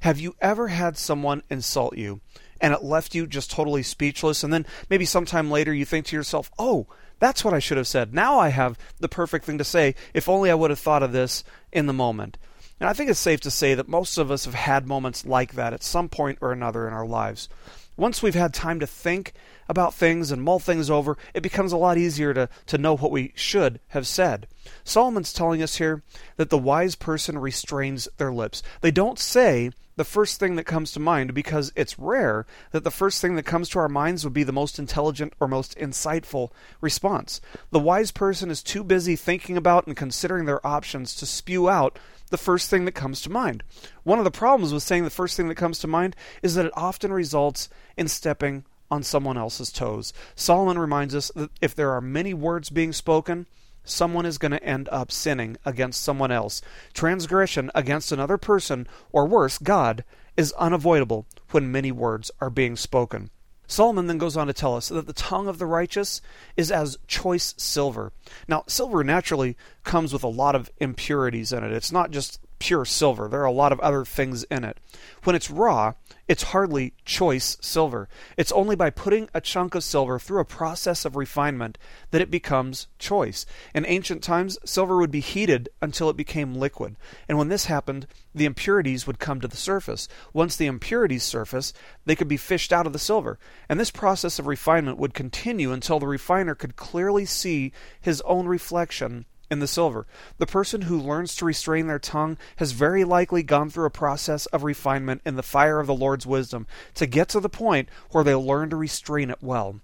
Have 0.00 0.20
you 0.20 0.36
ever 0.40 0.68
had 0.68 0.96
someone 0.96 1.42
insult 1.50 1.98
you 1.98 2.20
and 2.64 2.72
it 2.72 2.82
left 2.82 3.14
you 3.14 3.26
just 3.26 3.50
totally 3.50 3.82
speechless, 3.82 4.42
and 4.42 4.50
then 4.50 4.64
maybe 4.88 5.04
sometime 5.04 5.50
later 5.50 5.74
you 5.74 5.84
think 5.84 6.06
to 6.06 6.16
yourself, 6.16 6.50
oh, 6.58 6.86
that's 7.18 7.44
what 7.44 7.52
I 7.52 7.58
should 7.58 7.76
have 7.76 7.86
said. 7.86 8.14
Now 8.14 8.38
I 8.38 8.48
have 8.48 8.78
the 8.98 9.08
perfect 9.08 9.44
thing 9.44 9.58
to 9.58 9.64
say. 9.64 9.94
If 10.14 10.30
only 10.30 10.50
I 10.50 10.54
would 10.54 10.70
have 10.70 10.78
thought 10.78 11.02
of 11.02 11.12
this 11.12 11.44
in 11.72 11.84
the 11.84 11.92
moment. 11.92 12.38
And 12.80 12.88
I 12.88 12.94
think 12.94 13.10
it's 13.10 13.20
safe 13.20 13.42
to 13.42 13.50
say 13.50 13.74
that 13.74 13.86
most 13.86 14.16
of 14.16 14.30
us 14.30 14.46
have 14.46 14.54
had 14.54 14.86
moments 14.86 15.26
like 15.26 15.52
that 15.52 15.74
at 15.74 15.82
some 15.82 16.08
point 16.08 16.38
or 16.40 16.52
another 16.52 16.88
in 16.88 16.94
our 16.94 17.06
lives. 17.06 17.50
Once 17.98 18.22
we've 18.22 18.34
had 18.34 18.54
time 18.54 18.80
to 18.80 18.86
think 18.86 19.34
about 19.68 19.92
things 19.92 20.32
and 20.32 20.42
mull 20.42 20.58
things 20.58 20.88
over, 20.88 21.18
it 21.34 21.42
becomes 21.42 21.70
a 21.70 21.76
lot 21.76 21.98
easier 21.98 22.32
to, 22.32 22.48
to 22.64 22.78
know 22.78 22.96
what 22.96 23.10
we 23.10 23.34
should 23.36 23.78
have 23.88 24.06
said. 24.06 24.46
Solomon's 24.84 25.34
telling 25.34 25.62
us 25.62 25.76
here 25.76 26.02
that 26.36 26.48
the 26.48 26.56
wise 26.56 26.94
person 26.94 27.36
restrains 27.36 28.08
their 28.16 28.32
lips. 28.32 28.62
They 28.80 28.90
don't 28.90 29.18
say 29.18 29.70
the 29.96 30.04
first 30.04 30.40
thing 30.40 30.56
that 30.56 30.64
comes 30.64 30.92
to 30.92 31.00
mind 31.00 31.34
because 31.34 31.72
it's 31.76 31.98
rare 31.98 32.46
that 32.72 32.84
the 32.84 32.90
first 32.90 33.20
thing 33.20 33.36
that 33.36 33.46
comes 33.46 33.68
to 33.68 33.78
our 33.78 33.88
minds 33.88 34.24
would 34.24 34.32
be 34.32 34.42
the 34.42 34.52
most 34.52 34.78
intelligent 34.78 35.32
or 35.40 35.48
most 35.48 35.76
insightful 35.78 36.50
response. 36.80 37.40
The 37.70 37.78
wise 37.78 38.10
person 38.10 38.50
is 38.50 38.62
too 38.62 38.84
busy 38.84 39.16
thinking 39.16 39.56
about 39.56 39.86
and 39.86 39.96
considering 39.96 40.46
their 40.46 40.64
options 40.66 41.14
to 41.16 41.26
spew 41.26 41.68
out 41.68 41.98
the 42.30 42.38
first 42.38 42.70
thing 42.70 42.84
that 42.84 42.92
comes 42.92 43.20
to 43.22 43.30
mind. 43.30 43.62
One 44.02 44.18
of 44.18 44.24
the 44.24 44.30
problems 44.30 44.72
with 44.72 44.82
saying 44.82 45.04
the 45.04 45.10
first 45.10 45.36
thing 45.36 45.48
that 45.48 45.54
comes 45.54 45.78
to 45.80 45.86
mind 45.86 46.16
is 46.42 46.54
that 46.54 46.66
it 46.66 46.72
often 46.74 47.12
results 47.12 47.68
in 47.96 48.08
stepping 48.08 48.64
on 48.90 49.02
someone 49.02 49.36
else's 49.36 49.72
toes. 49.72 50.12
Solomon 50.34 50.78
reminds 50.78 51.14
us 51.14 51.30
that 51.34 51.50
if 51.60 51.74
there 51.74 51.92
are 51.92 52.00
many 52.00 52.34
words 52.34 52.70
being 52.70 52.92
spoken, 52.92 53.46
someone 53.84 54.26
is 54.26 54.38
going 54.38 54.52
to 54.52 54.64
end 54.64 54.88
up 54.90 55.12
sinning 55.12 55.56
against 55.64 56.02
someone 56.02 56.30
else. 56.30 56.62
Transgression 56.92 57.70
against 57.74 58.12
another 58.12 58.38
person, 58.38 58.88
or 59.12 59.26
worse, 59.26 59.58
God, 59.58 60.04
is 60.36 60.52
unavoidable 60.52 61.26
when 61.50 61.70
many 61.70 61.92
words 61.92 62.30
are 62.40 62.50
being 62.50 62.76
spoken. 62.76 63.30
Solomon 63.66 64.06
then 64.06 64.18
goes 64.18 64.36
on 64.36 64.46
to 64.46 64.52
tell 64.52 64.76
us 64.76 64.88
that 64.88 65.06
the 65.06 65.12
tongue 65.12 65.48
of 65.48 65.58
the 65.58 65.66
righteous 65.66 66.20
is 66.56 66.70
as 66.70 66.98
choice 67.06 67.54
silver. 67.56 68.12
Now, 68.46 68.64
silver 68.66 69.02
naturally 69.02 69.56
comes 69.84 70.12
with 70.12 70.22
a 70.22 70.28
lot 70.28 70.54
of 70.54 70.70
impurities 70.78 71.52
in 71.52 71.64
it. 71.64 71.72
It's 71.72 71.92
not 71.92 72.10
just 72.10 72.40
pure 72.58 72.84
silver, 72.84 73.28
there 73.28 73.40
are 73.40 73.46
a 73.46 73.52
lot 73.52 73.72
of 73.72 73.80
other 73.80 74.04
things 74.04 74.44
in 74.44 74.64
it. 74.64 74.78
When 75.24 75.34
it's 75.34 75.50
raw, 75.50 75.94
it's 76.26 76.44
hardly 76.44 76.94
choice 77.04 77.56
silver. 77.60 78.08
It's 78.36 78.52
only 78.52 78.76
by 78.76 78.90
putting 78.90 79.28
a 79.34 79.40
chunk 79.40 79.74
of 79.74 79.84
silver 79.84 80.18
through 80.18 80.40
a 80.40 80.44
process 80.44 81.04
of 81.04 81.16
refinement 81.16 81.76
that 82.12 82.22
it 82.22 82.30
becomes 82.30 82.86
choice. 82.98 83.44
In 83.74 83.84
ancient 83.86 84.22
times, 84.22 84.58
silver 84.64 84.96
would 84.96 85.10
be 85.10 85.20
heated 85.20 85.68
until 85.82 86.08
it 86.08 86.16
became 86.16 86.54
liquid. 86.54 86.96
And 87.28 87.36
when 87.36 87.48
this 87.48 87.66
happened, 87.66 88.06
the 88.34 88.46
impurities 88.46 89.06
would 89.06 89.18
come 89.18 89.40
to 89.40 89.48
the 89.48 89.56
surface. 89.56 90.08
Once 90.32 90.56
the 90.56 90.66
impurities 90.66 91.24
surface, 91.24 91.74
they 92.06 92.16
could 92.16 92.28
be 92.28 92.38
fished 92.38 92.72
out 92.72 92.86
of 92.86 92.94
the 92.94 92.98
silver. 92.98 93.38
And 93.68 93.78
this 93.78 93.90
process 93.90 94.38
of 94.38 94.46
refinement 94.46 94.98
would 94.98 95.12
continue 95.12 95.72
until 95.72 95.98
the 95.98 96.06
refiner 96.06 96.54
could 96.54 96.76
clearly 96.76 97.26
see 97.26 97.72
his 98.00 98.22
own 98.22 98.46
reflection 98.46 99.26
in 99.54 99.60
the 99.60 99.66
silver. 99.66 100.06
The 100.38 100.46
person 100.46 100.82
who 100.82 101.00
learns 101.00 101.34
to 101.36 101.44
restrain 101.44 101.86
their 101.86 102.00
tongue 102.00 102.36
has 102.56 102.72
very 102.72 103.04
likely 103.04 103.42
gone 103.42 103.70
through 103.70 103.86
a 103.86 103.90
process 103.90 104.46
of 104.46 104.64
refinement 104.64 105.22
in 105.24 105.36
the 105.36 105.42
fire 105.42 105.80
of 105.80 105.86
the 105.86 105.94
Lord's 105.94 106.26
wisdom 106.26 106.66
to 106.94 107.06
get 107.06 107.28
to 107.30 107.40
the 107.40 107.48
point 107.48 107.88
where 108.10 108.24
they 108.24 108.34
learn 108.34 108.68
to 108.70 108.76
restrain 108.76 109.30
it 109.30 109.38
well. 109.40 109.80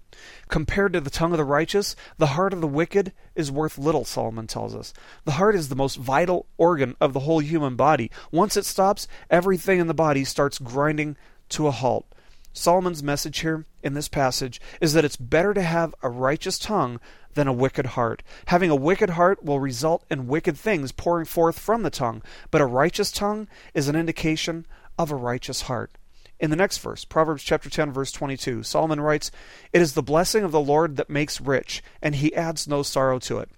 Compared 0.49 0.91
to 0.93 0.99
the 0.99 1.09
tongue 1.09 1.31
of 1.31 1.37
the 1.37 1.45
righteous, 1.45 1.95
the 2.17 2.27
heart 2.27 2.53
of 2.53 2.59
the 2.59 2.67
wicked 2.67 3.13
is 3.33 3.49
worth 3.49 3.77
little, 3.77 4.03
Solomon 4.03 4.45
tells 4.45 4.75
us. 4.75 4.93
The 5.23 5.31
heart 5.31 5.55
is 5.55 5.69
the 5.69 5.75
most 5.75 5.95
vital 5.95 6.47
organ 6.57 6.95
of 6.99 7.13
the 7.13 7.21
whole 7.21 7.39
human 7.39 7.77
body. 7.77 8.11
Once 8.29 8.57
it 8.57 8.65
stops, 8.65 9.07
everything 9.29 9.79
in 9.79 9.87
the 9.87 9.93
body 9.93 10.25
starts 10.25 10.59
grinding 10.59 11.15
to 11.49 11.67
a 11.67 11.71
halt. 11.71 12.05
Solomon's 12.53 13.01
message 13.01 13.39
here 13.39 13.65
in 13.83 13.93
this 13.93 14.07
passage 14.07 14.61
is 14.79 14.93
that 14.93 15.05
it's 15.05 15.17
better 15.17 15.53
to 15.53 15.61
have 15.61 15.95
a 16.01 16.09
righteous 16.09 16.59
tongue 16.59 16.99
than 17.33 17.47
a 17.47 17.53
wicked 17.53 17.87
heart. 17.87 18.23
Having 18.47 18.69
a 18.69 18.75
wicked 18.75 19.11
heart 19.11 19.43
will 19.43 19.59
result 19.59 20.03
in 20.09 20.27
wicked 20.27 20.57
things 20.57 20.91
pouring 20.91 21.25
forth 21.25 21.57
from 21.57 21.83
the 21.83 21.89
tongue, 21.89 22.21
but 22.49 22.61
a 22.61 22.65
righteous 22.65 23.11
tongue 23.11 23.47
is 23.73 23.87
an 23.87 23.95
indication 23.95 24.65
of 24.97 25.11
a 25.11 25.15
righteous 25.15 25.61
heart. 25.63 25.91
In 26.39 26.49
the 26.49 26.55
next 26.55 26.79
verse, 26.79 27.05
Proverbs 27.05 27.43
chapter 27.43 27.69
10 27.69 27.91
verse 27.91 28.11
22, 28.11 28.63
Solomon 28.63 28.99
writes, 28.99 29.29
"It 29.71 29.81
is 29.81 29.93
the 29.93 30.01
blessing 30.01 30.43
of 30.43 30.51
the 30.51 30.59
Lord 30.59 30.97
that 30.97 31.09
makes 31.09 31.39
rich, 31.39 31.83
and 32.01 32.15
he 32.15 32.35
adds 32.35 32.67
no 32.67 32.81
sorrow 32.81 33.19
to 33.19 33.39
it." 33.39 33.49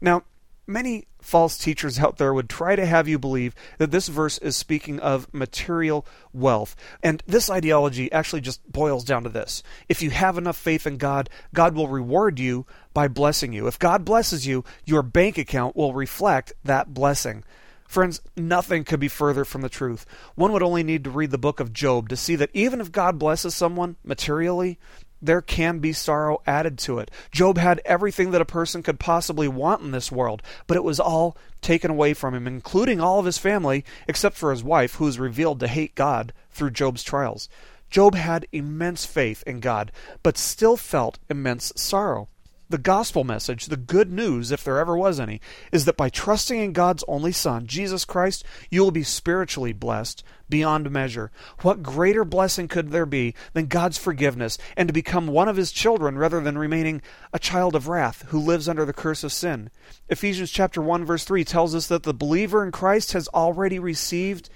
Now, 0.00 0.22
many 0.66 1.06
false 1.20 1.58
teachers 1.58 1.98
out 1.98 2.16
there 2.16 2.32
would 2.32 2.48
try 2.48 2.76
to 2.76 2.86
have 2.86 3.08
you 3.08 3.18
believe 3.18 3.54
that 3.78 3.90
this 3.90 4.08
verse 4.08 4.38
is 4.38 4.56
speaking 4.56 4.98
of 5.00 5.32
material 5.32 6.06
wealth. 6.32 6.74
And 7.02 7.22
this 7.26 7.50
ideology 7.50 8.10
actually 8.12 8.40
just 8.40 8.70
boils 8.70 9.04
down 9.04 9.24
to 9.24 9.28
this. 9.28 9.62
If 9.88 10.02
you 10.02 10.10
have 10.10 10.38
enough 10.38 10.56
faith 10.56 10.86
in 10.86 10.96
God, 10.96 11.28
God 11.54 11.74
will 11.74 11.88
reward 11.88 12.38
you 12.38 12.66
by 12.94 13.08
blessing 13.08 13.52
you. 13.52 13.66
If 13.66 13.78
God 13.78 14.04
blesses 14.04 14.46
you, 14.46 14.64
your 14.84 15.02
bank 15.02 15.38
account 15.38 15.76
will 15.76 15.94
reflect 15.94 16.52
that 16.64 16.94
blessing. 16.94 17.44
Friends, 17.86 18.20
nothing 18.36 18.84
could 18.84 19.00
be 19.00 19.08
further 19.08 19.44
from 19.44 19.62
the 19.62 19.68
truth. 19.68 20.06
One 20.36 20.52
would 20.52 20.62
only 20.62 20.84
need 20.84 21.02
to 21.04 21.10
read 21.10 21.32
the 21.32 21.38
book 21.38 21.58
of 21.58 21.72
Job 21.72 22.08
to 22.10 22.16
see 22.16 22.36
that 22.36 22.50
even 22.54 22.80
if 22.80 22.92
God 22.92 23.18
blesses 23.18 23.54
someone 23.54 23.96
materially, 24.04 24.78
there 25.22 25.42
can 25.42 25.78
be 25.78 25.92
sorrow 25.92 26.40
added 26.46 26.78
to 26.78 26.98
it. 26.98 27.10
Job 27.30 27.58
had 27.58 27.80
everything 27.84 28.30
that 28.30 28.40
a 28.40 28.46
person 28.46 28.82
could 28.82 28.98
possibly 28.98 29.48
want 29.48 29.82
in 29.82 29.90
this 29.90 30.10
world, 30.10 30.42
but 30.66 30.76
it 30.76 30.84
was 30.84 31.00
all 31.00 31.36
taken 31.60 31.90
away 31.90 32.14
from 32.14 32.34
him, 32.34 32.46
including 32.46 33.00
all 33.00 33.18
of 33.18 33.26
his 33.26 33.38
family, 33.38 33.84
except 34.08 34.36
for 34.36 34.50
his 34.50 34.64
wife, 34.64 34.94
who 34.94 35.04
was 35.04 35.18
revealed 35.18 35.60
to 35.60 35.68
hate 35.68 35.94
God 35.94 36.32
through 36.50 36.70
Job's 36.70 37.02
trials. 37.02 37.48
Job 37.90 38.14
had 38.14 38.46
immense 38.52 39.04
faith 39.04 39.42
in 39.46 39.60
God, 39.60 39.90
but 40.22 40.38
still 40.38 40.76
felt 40.76 41.18
immense 41.28 41.72
sorrow. 41.76 42.28
The 42.70 42.78
gospel 42.78 43.24
message, 43.24 43.66
the 43.66 43.76
good 43.76 44.12
news, 44.12 44.52
if 44.52 44.62
there 44.62 44.78
ever 44.78 44.96
was 44.96 45.18
any, 45.18 45.40
is 45.72 45.86
that 45.86 45.96
by 45.96 46.08
trusting 46.08 46.56
in 46.56 46.72
God's 46.72 47.02
only 47.08 47.32
Son, 47.32 47.66
Jesus 47.66 48.04
Christ, 48.04 48.44
you 48.70 48.80
will 48.84 48.92
be 48.92 49.02
spiritually 49.02 49.72
blessed 49.72 50.22
beyond 50.48 50.90
measure. 50.90 51.30
What 51.62 51.82
greater 51.82 52.24
blessing 52.24 52.68
could 52.68 52.90
there 52.90 53.06
be 53.06 53.34
than 53.54 53.66
God's 53.66 53.98
forgiveness 53.98 54.58
and 54.76 54.88
to 54.88 54.92
become 54.92 55.26
one 55.26 55.48
of 55.48 55.56
his 55.56 55.72
children 55.72 56.18
rather 56.18 56.40
than 56.40 56.58
remaining 56.58 57.02
a 57.32 57.38
child 57.38 57.74
of 57.74 57.88
wrath 57.88 58.24
who 58.28 58.38
lives 58.38 58.68
under 58.68 58.84
the 58.84 58.92
curse 58.92 59.24
of 59.24 59.32
sin? 59.32 59.70
Ephesians 60.08 60.50
chapter 60.50 60.82
1 60.82 61.04
verse 61.04 61.24
3 61.24 61.44
tells 61.44 61.74
us 61.74 61.86
that 61.86 62.02
the 62.02 62.12
believer 62.12 62.64
in 62.64 62.72
Christ 62.72 63.12
has 63.12 63.28
already 63.28 63.78
received 63.78 64.50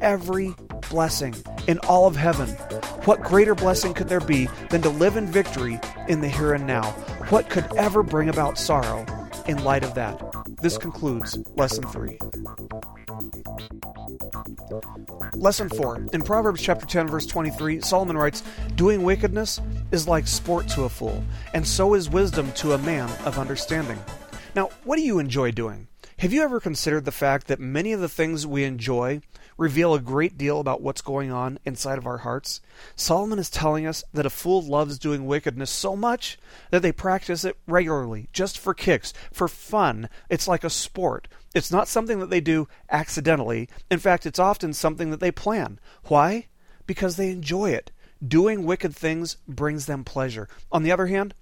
every 0.00 0.54
blessing 0.88 1.34
in 1.66 1.78
all 1.80 2.06
of 2.06 2.16
heaven. 2.16 2.48
What 3.04 3.22
greater 3.22 3.54
blessing 3.54 3.92
could 3.94 4.08
there 4.08 4.20
be 4.20 4.48
than 4.70 4.82
to 4.82 4.88
live 4.88 5.16
in 5.16 5.26
victory 5.26 5.80
in 6.08 6.20
the 6.20 6.28
here 6.28 6.54
and 6.54 6.66
now? 6.66 6.92
What 7.30 7.50
could 7.50 7.59
ever 7.76 8.02
bring 8.02 8.28
about 8.28 8.58
sorrow 8.58 9.04
in 9.46 9.62
light 9.64 9.84
of 9.84 9.94
that? 9.94 10.20
This 10.60 10.78
concludes 10.78 11.38
Lesson 11.56 11.84
3. 11.84 12.18
Lesson 15.34 15.68
4. 15.68 16.06
In 16.12 16.22
Proverbs 16.22 16.60
chapter 16.60 16.86
10 16.86 17.08
verse 17.08 17.26
23, 17.26 17.80
Solomon 17.80 18.16
writes, 18.16 18.42
"Doing 18.76 19.02
wickedness 19.02 19.60
is 19.90 20.06
like 20.06 20.26
sport 20.26 20.68
to 20.68 20.84
a 20.84 20.88
fool, 20.88 21.24
and 21.54 21.66
so 21.66 21.94
is 21.94 22.10
wisdom 22.10 22.52
to 22.52 22.72
a 22.72 22.78
man 22.78 23.10
of 23.24 23.38
understanding." 23.38 23.98
Now, 24.54 24.70
what 24.84 24.96
do 24.96 25.02
you 25.02 25.18
enjoy 25.18 25.50
doing? 25.52 25.86
Have 26.20 26.34
you 26.34 26.42
ever 26.42 26.60
considered 26.60 27.06
the 27.06 27.12
fact 27.12 27.46
that 27.46 27.58
many 27.58 27.94
of 27.94 28.00
the 28.02 28.08
things 28.08 28.46
we 28.46 28.64
enjoy 28.64 29.22
reveal 29.56 29.94
a 29.94 30.00
great 30.00 30.36
deal 30.36 30.60
about 30.60 30.82
what's 30.82 31.00
going 31.00 31.32
on 31.32 31.58
inside 31.64 31.96
of 31.96 32.06
our 32.06 32.18
hearts? 32.18 32.60
Solomon 32.94 33.38
is 33.38 33.48
telling 33.48 33.86
us 33.86 34.04
that 34.12 34.26
a 34.26 34.28
fool 34.28 34.60
loves 34.60 34.98
doing 34.98 35.24
wickedness 35.24 35.70
so 35.70 35.96
much 35.96 36.38
that 36.72 36.82
they 36.82 36.92
practice 36.92 37.42
it 37.42 37.56
regularly, 37.66 38.28
just 38.34 38.58
for 38.58 38.74
kicks, 38.74 39.14
for 39.32 39.48
fun. 39.48 40.10
It's 40.28 40.46
like 40.46 40.62
a 40.62 40.68
sport. 40.68 41.26
It's 41.54 41.72
not 41.72 41.88
something 41.88 42.18
that 42.18 42.28
they 42.28 42.42
do 42.42 42.68
accidentally. 42.90 43.70
In 43.90 43.98
fact, 43.98 44.26
it's 44.26 44.38
often 44.38 44.74
something 44.74 45.10
that 45.12 45.20
they 45.20 45.30
plan. 45.30 45.80
Why? 46.04 46.48
Because 46.86 47.16
they 47.16 47.30
enjoy 47.30 47.70
it. 47.70 47.92
Doing 48.22 48.64
wicked 48.64 48.94
things 48.94 49.38
brings 49.48 49.86
them 49.86 50.04
pleasure. 50.04 50.50
On 50.70 50.82
the 50.82 50.92
other 50.92 51.06
hand, 51.06 51.32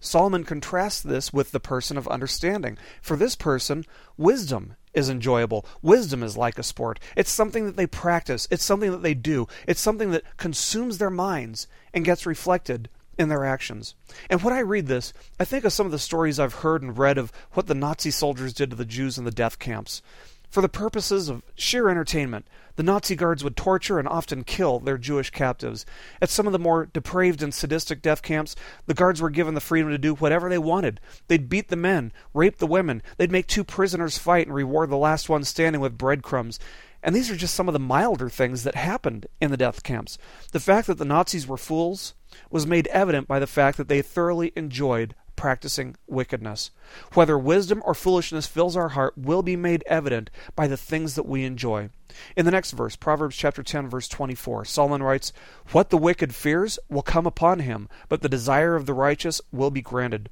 Solomon 0.00 0.44
contrasts 0.44 1.00
this 1.00 1.32
with 1.32 1.50
the 1.50 1.60
person 1.60 1.96
of 1.96 2.06
understanding. 2.08 2.78
For 3.02 3.16
this 3.16 3.34
person, 3.34 3.84
wisdom 4.16 4.76
is 4.94 5.08
enjoyable. 5.08 5.66
Wisdom 5.82 6.22
is 6.22 6.36
like 6.36 6.58
a 6.58 6.62
sport. 6.62 7.00
It's 7.16 7.30
something 7.30 7.66
that 7.66 7.76
they 7.76 7.86
practice, 7.86 8.46
it's 8.50 8.64
something 8.64 8.90
that 8.90 9.02
they 9.02 9.14
do, 9.14 9.46
it's 9.66 9.80
something 9.80 10.10
that 10.12 10.36
consumes 10.36 10.98
their 10.98 11.10
minds 11.10 11.66
and 11.92 12.04
gets 12.04 12.26
reflected 12.26 12.88
in 13.18 13.28
their 13.28 13.44
actions. 13.44 13.94
And 14.30 14.42
when 14.42 14.54
I 14.54 14.60
read 14.60 14.86
this, 14.86 15.12
I 15.40 15.44
think 15.44 15.64
of 15.64 15.72
some 15.72 15.86
of 15.86 15.92
the 15.92 15.98
stories 15.98 16.38
I've 16.38 16.54
heard 16.54 16.82
and 16.82 16.96
read 16.96 17.18
of 17.18 17.32
what 17.52 17.66
the 17.66 17.74
Nazi 17.74 18.10
soldiers 18.10 18.52
did 18.52 18.70
to 18.70 18.76
the 18.76 18.84
Jews 18.84 19.18
in 19.18 19.24
the 19.24 19.30
death 19.30 19.58
camps. 19.58 20.02
For 20.50 20.62
the 20.62 20.68
purposes 20.68 21.28
of 21.28 21.42
sheer 21.54 21.90
entertainment, 21.90 22.46
the 22.76 22.82
Nazi 22.82 23.14
guards 23.14 23.44
would 23.44 23.56
torture 23.56 23.98
and 23.98 24.08
often 24.08 24.44
kill 24.44 24.78
their 24.78 24.96
Jewish 24.96 25.30
captives. 25.30 25.84
At 26.22 26.30
some 26.30 26.46
of 26.46 26.52
the 26.52 26.58
more 26.58 26.86
depraved 26.86 27.42
and 27.42 27.52
sadistic 27.52 28.00
death 28.00 28.22
camps, 28.22 28.56
the 28.86 28.94
guards 28.94 29.20
were 29.20 29.28
given 29.28 29.54
the 29.54 29.60
freedom 29.60 29.90
to 29.90 29.98
do 29.98 30.14
whatever 30.14 30.48
they 30.48 30.58
wanted. 30.58 31.00
They'd 31.26 31.50
beat 31.50 31.68
the 31.68 31.76
men, 31.76 32.12
rape 32.32 32.58
the 32.58 32.66
women, 32.66 33.02
they'd 33.18 33.30
make 33.30 33.46
two 33.46 33.64
prisoners 33.64 34.16
fight 34.16 34.46
and 34.46 34.54
reward 34.54 34.88
the 34.88 34.96
last 34.96 35.28
one 35.28 35.44
standing 35.44 35.82
with 35.82 35.98
breadcrumbs. 35.98 36.58
And 37.02 37.14
these 37.14 37.30
are 37.30 37.36
just 37.36 37.54
some 37.54 37.68
of 37.68 37.74
the 37.74 37.78
milder 37.78 38.30
things 38.30 38.64
that 38.64 38.74
happened 38.74 39.26
in 39.40 39.50
the 39.50 39.56
death 39.56 39.82
camps. 39.82 40.16
The 40.52 40.60
fact 40.60 40.86
that 40.86 40.98
the 40.98 41.04
Nazis 41.04 41.46
were 41.46 41.58
fools 41.58 42.14
was 42.50 42.66
made 42.66 42.86
evident 42.88 43.28
by 43.28 43.38
the 43.38 43.46
fact 43.46 43.76
that 43.76 43.88
they 43.88 44.02
thoroughly 44.02 44.52
enjoyed 44.56 45.14
practicing 45.38 45.94
wickedness. 46.08 46.72
Whether 47.14 47.38
wisdom 47.38 47.80
or 47.86 47.94
foolishness 47.94 48.48
fills 48.48 48.76
our 48.76 48.90
heart 48.90 49.16
will 49.16 49.42
be 49.42 49.54
made 49.54 49.84
evident 49.86 50.30
by 50.56 50.66
the 50.66 50.76
things 50.76 51.14
that 51.14 51.26
we 51.26 51.44
enjoy. 51.44 51.90
In 52.36 52.44
the 52.44 52.50
next 52.50 52.72
verse, 52.72 52.96
Proverbs 52.96 53.36
chapter 53.36 53.62
10 53.62 53.88
verse 53.88 54.08
24, 54.08 54.64
Solomon 54.64 55.02
writes, 55.02 55.32
"What 55.70 55.90
the 55.90 55.96
wicked 55.96 56.34
fears 56.34 56.80
will 56.90 57.02
come 57.02 57.24
upon 57.24 57.60
him, 57.60 57.88
but 58.08 58.20
the 58.20 58.28
desire 58.28 58.74
of 58.74 58.86
the 58.86 58.94
righteous 58.94 59.40
will 59.52 59.70
be 59.70 59.80
granted." 59.80 60.28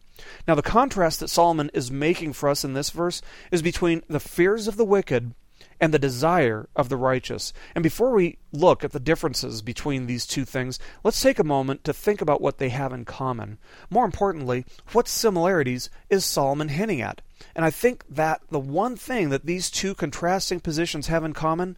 Now 0.49 0.57
the 0.57 0.63
contrast 0.63 1.21
that 1.21 1.31
Solomon 1.31 1.71
is 1.73 1.89
making 1.89 2.33
for 2.33 2.49
us 2.49 2.65
in 2.65 2.75
this 2.75 2.91
verse 2.91 3.23
is 3.53 3.63
between 3.63 4.03
the 4.09 4.19
fears 4.19 4.67
of 4.67 4.77
the 4.77 4.85
wicked 4.85 5.35
and 5.81 5.93
the 5.93 5.99
desire 5.99 6.69
of 6.75 6.89
the 6.89 6.97
righteous. 6.97 7.53
And 7.75 7.83
before 7.83 8.13
we 8.13 8.39
look 8.53 8.85
at 8.85 8.93
the 8.93 9.01
differences 9.01 9.63
between 9.63 10.07
these 10.07 10.27
two 10.27 10.45
things, 10.45 10.79
let's 11.05 11.21
take 11.21 11.39
a 11.39 11.45
moment 11.45 11.85
to 11.85 11.93
think 11.93 12.21
about 12.21 12.41
what 12.41 12.59
they 12.59 12.71
have 12.71 12.93
in 12.93 13.05
common. 13.05 13.59
More 13.91 14.05
importantly, 14.05 14.65
what 14.93 15.09
similarities 15.09 15.91
is 16.09 16.25
Solomon 16.25 16.69
hinting 16.69 17.01
at? 17.01 17.23
And 17.55 17.65
I 17.65 17.71
think 17.71 18.05
that 18.09 18.41
the 18.51 18.59
one 18.59 18.97
thing 18.97 19.31
that 19.31 19.47
these 19.47 19.71
two 19.71 19.95
contrasting 19.95 20.61
positions 20.61 21.09
have 21.09 21.25
in 21.25 21.33
common 21.33 21.77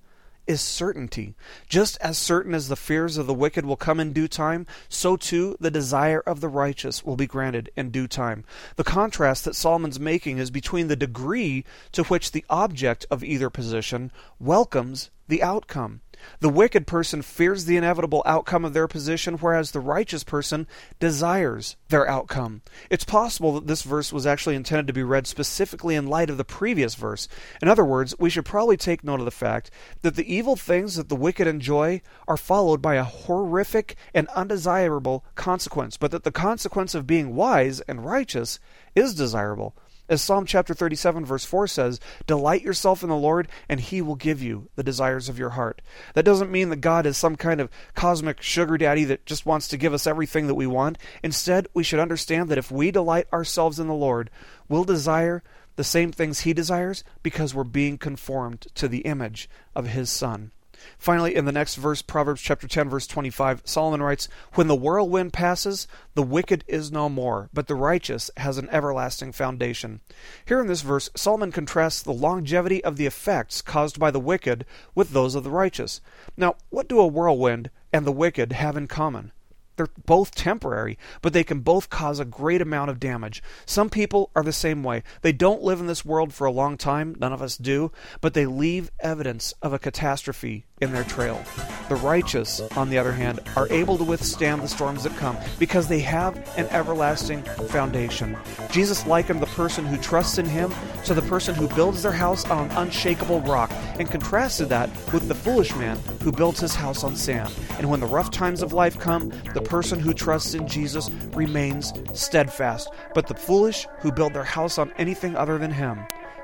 is 0.48 0.60
certainty. 0.60 1.34
Just 1.68 1.98
as 2.00 2.18
certain 2.18 2.54
as 2.54 2.68
the 2.68 2.74
fears 2.74 3.18
of 3.18 3.28
the 3.28 3.34
wicked 3.34 3.64
will 3.64 3.76
come 3.76 4.00
in 4.00 4.12
due 4.12 4.26
time, 4.26 4.66
so 4.88 5.16
too 5.16 5.56
the 5.60 5.70
desire 5.70 6.20
of 6.20 6.40
the 6.40 6.48
righteous 6.48 7.04
will 7.04 7.16
be 7.16 7.26
granted 7.26 7.70
in 7.76 7.90
due 7.90 8.08
time. 8.08 8.44
The 8.76 8.82
contrast 8.82 9.44
that 9.44 9.54
Solomon's 9.54 10.00
making 10.00 10.38
is 10.38 10.50
between 10.50 10.88
the 10.88 10.96
degree 10.96 11.64
to 11.92 12.02
which 12.04 12.32
the 12.32 12.44
object 12.48 13.06
of 13.10 13.22
either 13.22 13.50
position 13.50 14.10
welcomes 14.40 15.10
the 15.28 15.42
outcome. 15.42 16.00
The 16.40 16.48
wicked 16.48 16.86
person 16.86 17.22
fears 17.22 17.64
the 17.64 17.76
inevitable 17.76 18.22
outcome 18.26 18.64
of 18.64 18.72
their 18.72 18.88
position, 18.88 19.34
whereas 19.34 19.70
the 19.70 19.80
righteous 19.80 20.24
person 20.24 20.66
desires 21.00 21.76
their 21.88 22.08
outcome. 22.08 22.62
It's 22.90 23.04
possible 23.04 23.54
that 23.54 23.66
this 23.66 23.82
verse 23.82 24.12
was 24.12 24.26
actually 24.26 24.54
intended 24.54 24.86
to 24.86 24.92
be 24.92 25.02
read 25.02 25.26
specifically 25.26 25.94
in 25.94 26.06
light 26.06 26.30
of 26.30 26.36
the 26.36 26.44
previous 26.44 26.94
verse. 26.94 27.28
In 27.60 27.68
other 27.68 27.84
words, 27.84 28.14
we 28.18 28.30
should 28.30 28.44
probably 28.44 28.76
take 28.76 29.04
note 29.04 29.20
of 29.20 29.24
the 29.24 29.30
fact 29.30 29.70
that 30.02 30.16
the 30.16 30.32
evil 30.32 30.56
things 30.56 30.96
that 30.96 31.08
the 31.08 31.16
wicked 31.16 31.46
enjoy 31.46 32.00
are 32.26 32.36
followed 32.36 32.82
by 32.82 32.94
a 32.94 33.04
horrific 33.04 33.96
and 34.14 34.28
undesirable 34.28 35.24
consequence, 35.34 35.96
but 35.96 36.10
that 36.10 36.24
the 36.24 36.32
consequence 36.32 36.94
of 36.94 37.06
being 37.06 37.34
wise 37.34 37.80
and 37.82 38.04
righteous 38.04 38.58
is 38.94 39.14
desirable. 39.14 39.74
As 40.08 40.22
Psalm 40.22 40.46
chapter 40.46 40.72
37, 40.72 41.26
verse 41.26 41.44
4 41.44 41.66
says, 41.66 42.00
Delight 42.26 42.62
yourself 42.62 43.02
in 43.02 43.10
the 43.10 43.16
Lord, 43.16 43.48
and 43.68 43.78
he 43.78 44.00
will 44.00 44.14
give 44.14 44.42
you 44.42 44.70
the 44.74 44.82
desires 44.82 45.28
of 45.28 45.38
your 45.38 45.50
heart. 45.50 45.82
That 46.14 46.24
doesn't 46.24 46.50
mean 46.50 46.70
that 46.70 46.76
God 46.76 47.04
is 47.04 47.18
some 47.18 47.36
kind 47.36 47.60
of 47.60 47.68
cosmic 47.94 48.40
sugar 48.40 48.78
daddy 48.78 49.04
that 49.04 49.26
just 49.26 49.44
wants 49.44 49.68
to 49.68 49.76
give 49.76 49.92
us 49.92 50.06
everything 50.06 50.46
that 50.46 50.54
we 50.54 50.66
want. 50.66 50.96
Instead, 51.22 51.68
we 51.74 51.82
should 51.82 52.00
understand 52.00 52.48
that 52.48 52.58
if 52.58 52.70
we 52.70 52.90
delight 52.90 53.26
ourselves 53.32 53.78
in 53.78 53.86
the 53.86 53.94
Lord, 53.94 54.30
we'll 54.68 54.84
desire 54.84 55.42
the 55.76 55.84
same 55.84 56.10
things 56.10 56.40
he 56.40 56.52
desires 56.52 57.04
because 57.22 57.54
we're 57.54 57.62
being 57.64 57.98
conformed 57.98 58.66
to 58.74 58.88
the 58.88 59.00
image 59.00 59.48
of 59.76 59.88
his 59.88 60.10
Son. 60.10 60.52
Finally, 60.98 61.34
in 61.34 61.44
the 61.44 61.52
next 61.52 61.76
verse, 61.76 62.02
Proverbs 62.02 62.40
chapter 62.40 62.68
10, 62.68 62.88
verse 62.88 63.06
25, 63.06 63.62
Solomon 63.64 64.02
writes, 64.02 64.28
When 64.54 64.66
the 64.66 64.76
whirlwind 64.76 65.32
passes, 65.32 65.86
the 66.14 66.22
wicked 66.22 66.64
is 66.66 66.92
no 66.92 67.08
more, 67.08 67.48
but 67.52 67.66
the 67.66 67.74
righteous 67.74 68.30
has 68.36 68.58
an 68.58 68.68
everlasting 68.70 69.32
foundation. 69.32 70.00
Here 70.44 70.60
in 70.60 70.66
this 70.66 70.82
verse, 70.82 71.10
Solomon 71.14 71.52
contrasts 71.52 72.02
the 72.02 72.12
longevity 72.12 72.82
of 72.84 72.96
the 72.96 73.06
effects 73.06 73.62
caused 73.62 73.98
by 73.98 74.10
the 74.10 74.20
wicked 74.20 74.64
with 74.94 75.10
those 75.10 75.34
of 75.34 75.44
the 75.44 75.50
righteous. 75.50 76.00
Now, 76.36 76.56
what 76.70 76.88
do 76.88 77.00
a 77.00 77.06
whirlwind 77.06 77.70
and 77.92 78.06
the 78.06 78.12
wicked 78.12 78.52
have 78.52 78.76
in 78.76 78.86
common? 78.86 79.32
They're 79.78 79.88
both 80.06 80.34
temporary, 80.34 80.98
but 81.22 81.32
they 81.32 81.44
can 81.44 81.60
both 81.60 81.88
cause 81.88 82.18
a 82.18 82.24
great 82.24 82.60
amount 82.60 82.90
of 82.90 82.98
damage. 82.98 83.44
Some 83.64 83.88
people 83.88 84.30
are 84.34 84.42
the 84.42 84.52
same 84.52 84.82
way. 84.82 85.04
They 85.22 85.30
don't 85.32 85.62
live 85.62 85.78
in 85.78 85.86
this 85.86 86.04
world 86.04 86.34
for 86.34 86.46
a 86.46 86.52
long 86.52 86.76
time, 86.76 87.14
none 87.20 87.32
of 87.32 87.40
us 87.40 87.56
do, 87.56 87.92
but 88.20 88.34
they 88.34 88.44
leave 88.44 88.90
evidence 88.98 89.54
of 89.62 89.72
a 89.72 89.78
catastrophe 89.78 90.66
in 90.80 90.92
their 90.92 91.04
trail. 91.04 91.42
The 91.88 91.96
righteous, 91.96 92.60
on 92.76 92.90
the 92.90 92.98
other 92.98 93.12
hand, 93.12 93.40
are 93.56 93.68
able 93.70 93.96
to 93.98 94.04
withstand 94.04 94.62
the 94.62 94.68
storms 94.68 95.04
that 95.04 95.16
come 95.16 95.36
because 95.58 95.88
they 95.88 96.00
have 96.00 96.36
an 96.58 96.66
everlasting 96.66 97.42
foundation. 97.68 98.36
Jesus 98.70 99.06
likened 99.06 99.40
the 99.40 99.46
person 99.46 99.86
who 99.86 99.96
trusts 99.96 100.38
in 100.38 100.46
him 100.46 100.72
to 101.04 101.14
the 101.14 101.22
person 101.22 101.54
who 101.54 101.68
builds 101.68 102.02
their 102.02 102.12
house 102.12 102.44
on 102.46 102.70
an 102.70 102.76
unshakable 102.76 103.40
rock 103.42 103.70
and 103.98 104.10
contrasted 104.10 104.68
that 104.68 104.90
with 105.12 105.28
the 105.28 105.34
foolish 105.34 105.74
man 105.76 105.98
who 106.22 106.32
builds 106.32 106.60
his 106.60 106.74
house 106.74 107.04
on 107.04 107.16
sand. 107.16 107.52
And 107.78 107.88
when 107.90 108.00
the 108.00 108.06
rough 108.06 108.30
times 108.30 108.62
of 108.62 108.72
life 108.72 108.98
come, 108.98 109.32
the 109.54 109.62
person 109.62 109.98
who 109.98 110.12
trusts 110.12 110.54
in 110.54 110.68
Jesus 110.68 111.10
remains 111.32 111.92
steadfast. 112.14 112.90
But 113.14 113.26
the 113.26 113.34
foolish 113.34 113.86
who 114.00 114.12
build 114.12 114.34
their 114.34 114.44
house 114.44 114.78
on 114.78 114.92
anything 114.98 115.36
other 115.36 115.58
than 115.58 115.70
him 115.70 116.00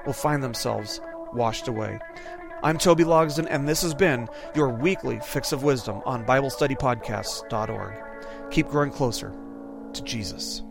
will 0.06 0.12
find 0.12 0.42
themselves 0.42 1.00
washed 1.32 1.68
away. 1.68 1.98
I'm 2.64 2.78
Toby 2.78 3.04
Logsden, 3.04 3.46
and 3.50 3.68
this 3.68 3.82
has 3.82 3.92
been 3.92 4.26
your 4.54 4.70
weekly 4.70 5.20
Fix 5.20 5.52
of 5.52 5.64
Wisdom 5.64 6.00
on 6.06 6.24
BibleStudyPodcasts.org. 6.24 8.50
Keep 8.50 8.68
growing 8.68 8.90
closer 8.90 9.34
to 9.92 10.02
Jesus. 10.02 10.62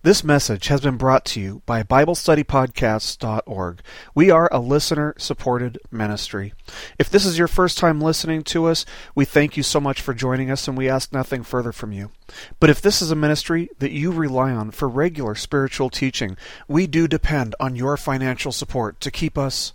This 0.00 0.24
message 0.24 0.68
has 0.68 0.80
been 0.80 0.96
brought 0.96 1.26
to 1.26 1.40
you 1.40 1.60
by 1.66 1.82
BibleStudyPodcasts.org. 1.82 3.82
We 4.14 4.30
are 4.30 4.48
a 4.50 4.58
listener 4.58 5.14
supported 5.18 5.78
ministry. 5.90 6.54
If 6.98 7.10
this 7.10 7.26
is 7.26 7.36
your 7.36 7.46
first 7.46 7.76
time 7.76 8.00
listening 8.00 8.42
to 8.44 8.64
us, 8.64 8.86
we 9.14 9.26
thank 9.26 9.58
you 9.58 9.62
so 9.62 9.80
much 9.80 10.00
for 10.00 10.14
joining 10.14 10.50
us 10.50 10.66
and 10.66 10.78
we 10.78 10.88
ask 10.88 11.12
nothing 11.12 11.42
further 11.42 11.72
from 11.72 11.92
you. 11.92 12.10
But 12.58 12.70
if 12.70 12.80
this 12.80 13.02
is 13.02 13.10
a 13.10 13.14
ministry 13.14 13.68
that 13.80 13.92
you 13.92 14.10
rely 14.10 14.52
on 14.52 14.70
for 14.70 14.88
regular 14.88 15.34
spiritual 15.34 15.90
teaching, 15.90 16.38
we 16.66 16.86
do 16.86 17.06
depend 17.06 17.54
on 17.60 17.76
your 17.76 17.98
financial 17.98 18.50
support 18.50 18.98
to 19.02 19.10
keep 19.10 19.36
us 19.36 19.74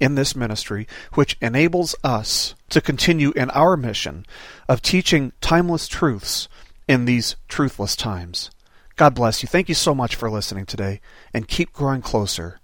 in 0.00 0.14
this 0.14 0.34
ministry, 0.34 0.88
which 1.14 1.36
enables 1.40 1.94
us 2.02 2.54
to 2.70 2.80
continue 2.80 3.32
in 3.36 3.50
our 3.50 3.76
mission 3.76 4.26
of 4.68 4.82
teaching 4.82 5.32
timeless 5.40 5.86
truths 5.86 6.48
in 6.88 7.04
these 7.04 7.36
truthless 7.48 7.96
times. 7.96 8.50
God 8.96 9.14
bless 9.14 9.42
you. 9.42 9.48
Thank 9.48 9.68
you 9.68 9.74
so 9.74 9.94
much 9.94 10.16
for 10.16 10.30
listening 10.30 10.66
today, 10.66 11.00
and 11.32 11.46
keep 11.46 11.72
growing 11.72 12.02
closer 12.02 12.58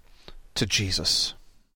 to 0.55 0.65
Jesus. 0.65 1.33